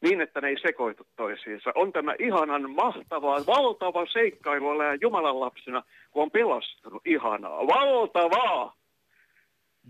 [0.00, 1.70] Niin, että ne ei sekoitu toisiinsa.
[1.74, 7.02] On tämä ihanan mahtava, valtava seikkailu olla Jumalan lapsena, kun on pelastunut.
[7.06, 7.66] Ihanaa.
[7.66, 8.76] Valtavaa!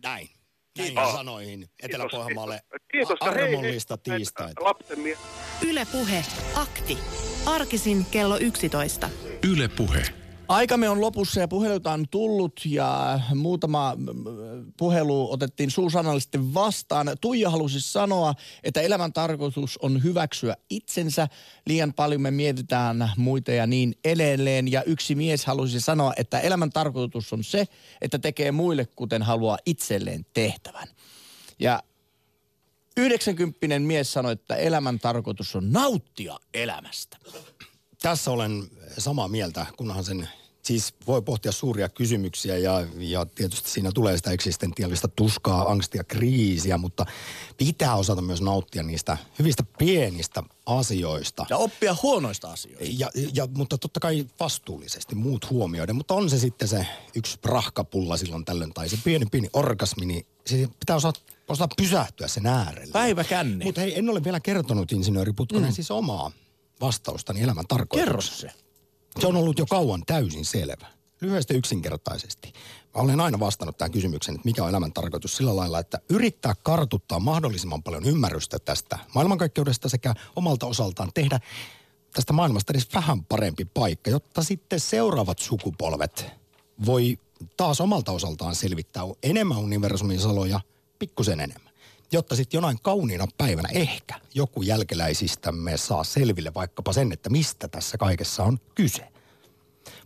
[0.02, 0.37] Näin.
[0.78, 1.12] Näihin Kiitos.
[1.12, 2.60] sanoihin Etelä-Pohjanmaalle
[2.92, 3.16] Kiitos.
[3.20, 4.60] armollista tiistaita.
[5.66, 6.24] Yle Puhe,
[6.54, 6.98] akti.
[7.46, 9.10] Arkisin kello 11.
[9.50, 10.02] Yle Puhe.
[10.48, 13.96] Aikamme on lopussa ja puheluita on tullut ja muutama
[14.76, 17.06] puhelu otettiin suusanallisesti vastaan.
[17.20, 18.34] Tuija halusi sanoa,
[18.64, 21.28] että elämän tarkoitus on hyväksyä itsensä.
[21.66, 24.72] Liian paljon me mietitään muita ja niin edelleen.
[24.72, 27.66] Ja yksi mies halusi sanoa, että elämän tarkoitus on se,
[28.00, 30.88] että tekee muille kuten haluaa itselleen tehtävän.
[31.58, 31.82] Ja
[32.96, 37.16] 90 mies sanoi, että elämän tarkoitus on nauttia elämästä.
[38.02, 40.28] Tässä olen samaa mieltä, kunhan sen
[40.62, 46.78] siis voi pohtia suuria kysymyksiä ja, ja tietysti siinä tulee sitä eksistentiaalista tuskaa, angstia, kriisiä,
[46.78, 47.06] mutta
[47.56, 51.46] pitää osata myös nauttia niistä hyvistä pienistä asioista.
[51.50, 52.84] Ja oppia huonoista asioista.
[52.98, 58.16] Ja, ja, mutta totta kai vastuullisesti muut huomioiden, mutta on se sitten se yksi rahkapulla
[58.16, 62.92] silloin tällöin tai se pieni pieni orgasmi, niin se pitää osata, osata pysähtyä sen äärelle.
[62.92, 63.64] Päivä känni.
[63.64, 65.74] Mutta hei, en ole vielä kertonut insinööri Putkonen mm.
[65.74, 66.32] siis omaa
[66.80, 68.06] vastaustani elämän tarkoitukseen.
[68.06, 68.50] Kerro se.
[69.20, 70.86] Se on ollut jo kauan täysin selvä.
[71.20, 72.52] Lyhyesti yksinkertaisesti.
[72.94, 76.54] Mä olen aina vastannut tähän kysymykseen, että mikä on elämän tarkoitus sillä lailla, että yrittää
[76.62, 81.40] kartuttaa mahdollisimman paljon ymmärrystä tästä maailmankaikkeudesta sekä omalta osaltaan tehdä
[82.14, 86.26] tästä maailmasta edes vähän parempi paikka, jotta sitten seuraavat sukupolvet
[86.86, 87.18] voi
[87.56, 90.60] taas omalta osaltaan selvittää enemmän universumin saloja,
[90.98, 91.67] pikkusen enemmän.
[92.12, 97.98] Jotta sitten jonain kauniina päivänä ehkä joku jälkeläisistämme saa selville vaikkapa sen, että mistä tässä
[97.98, 99.08] kaikessa on kyse.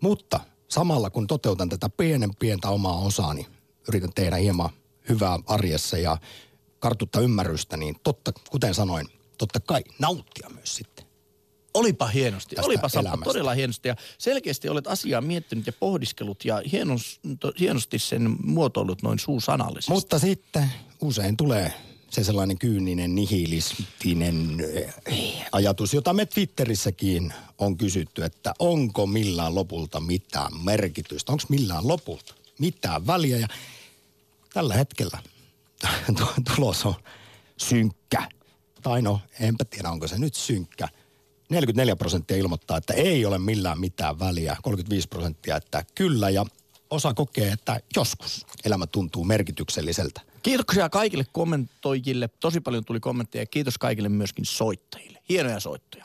[0.01, 3.47] Mutta samalla kun toteutan tätä pienen pientä omaa osaani,
[3.89, 4.71] yritän tehdä hieman
[5.09, 6.17] hyvää arjessa ja
[6.79, 9.07] kartuttaa ymmärrystä, niin totta, kuten sanoin,
[9.39, 11.05] totta kai nauttia myös sitten.
[11.75, 13.89] Olipa hienosti, Tästä olipa Sampa, todella hienosti.
[13.89, 16.63] Ja selkeästi olet asiaa miettinyt ja pohdiskellut ja
[17.61, 19.93] hienosti sen muotoillut noin suusanallisesti.
[19.93, 21.73] Mutta sitten usein tulee
[22.13, 24.57] se sellainen kyyninen, nihilistinen
[25.07, 31.89] eh, ajatus, jota me Twitterissäkin on kysytty, että onko millään lopulta mitään merkitystä, onko millään
[31.89, 33.39] lopulta mitään väliä.
[33.39, 33.49] Ja
[34.53, 35.19] tällä hetkellä
[36.57, 36.95] tulos on
[37.57, 38.29] synkkä.
[38.83, 40.89] Tai no, enpä tiedä, onko se nyt synkkä.
[41.49, 44.57] 44 prosenttia ilmoittaa, että ei ole millään mitään väliä.
[44.63, 46.31] 35 prosenttia, että kyllä.
[46.31, 46.47] Ja
[46.91, 50.32] osa kokee, että joskus elämä tuntuu merkitykselliseltä.
[50.43, 52.28] Kiitoksia kaikille kommentoijille.
[52.28, 53.47] Tosi paljon tuli kommentteja.
[53.47, 55.18] Kiitos kaikille myöskin soittajille.
[55.28, 56.05] Hienoja soittoja.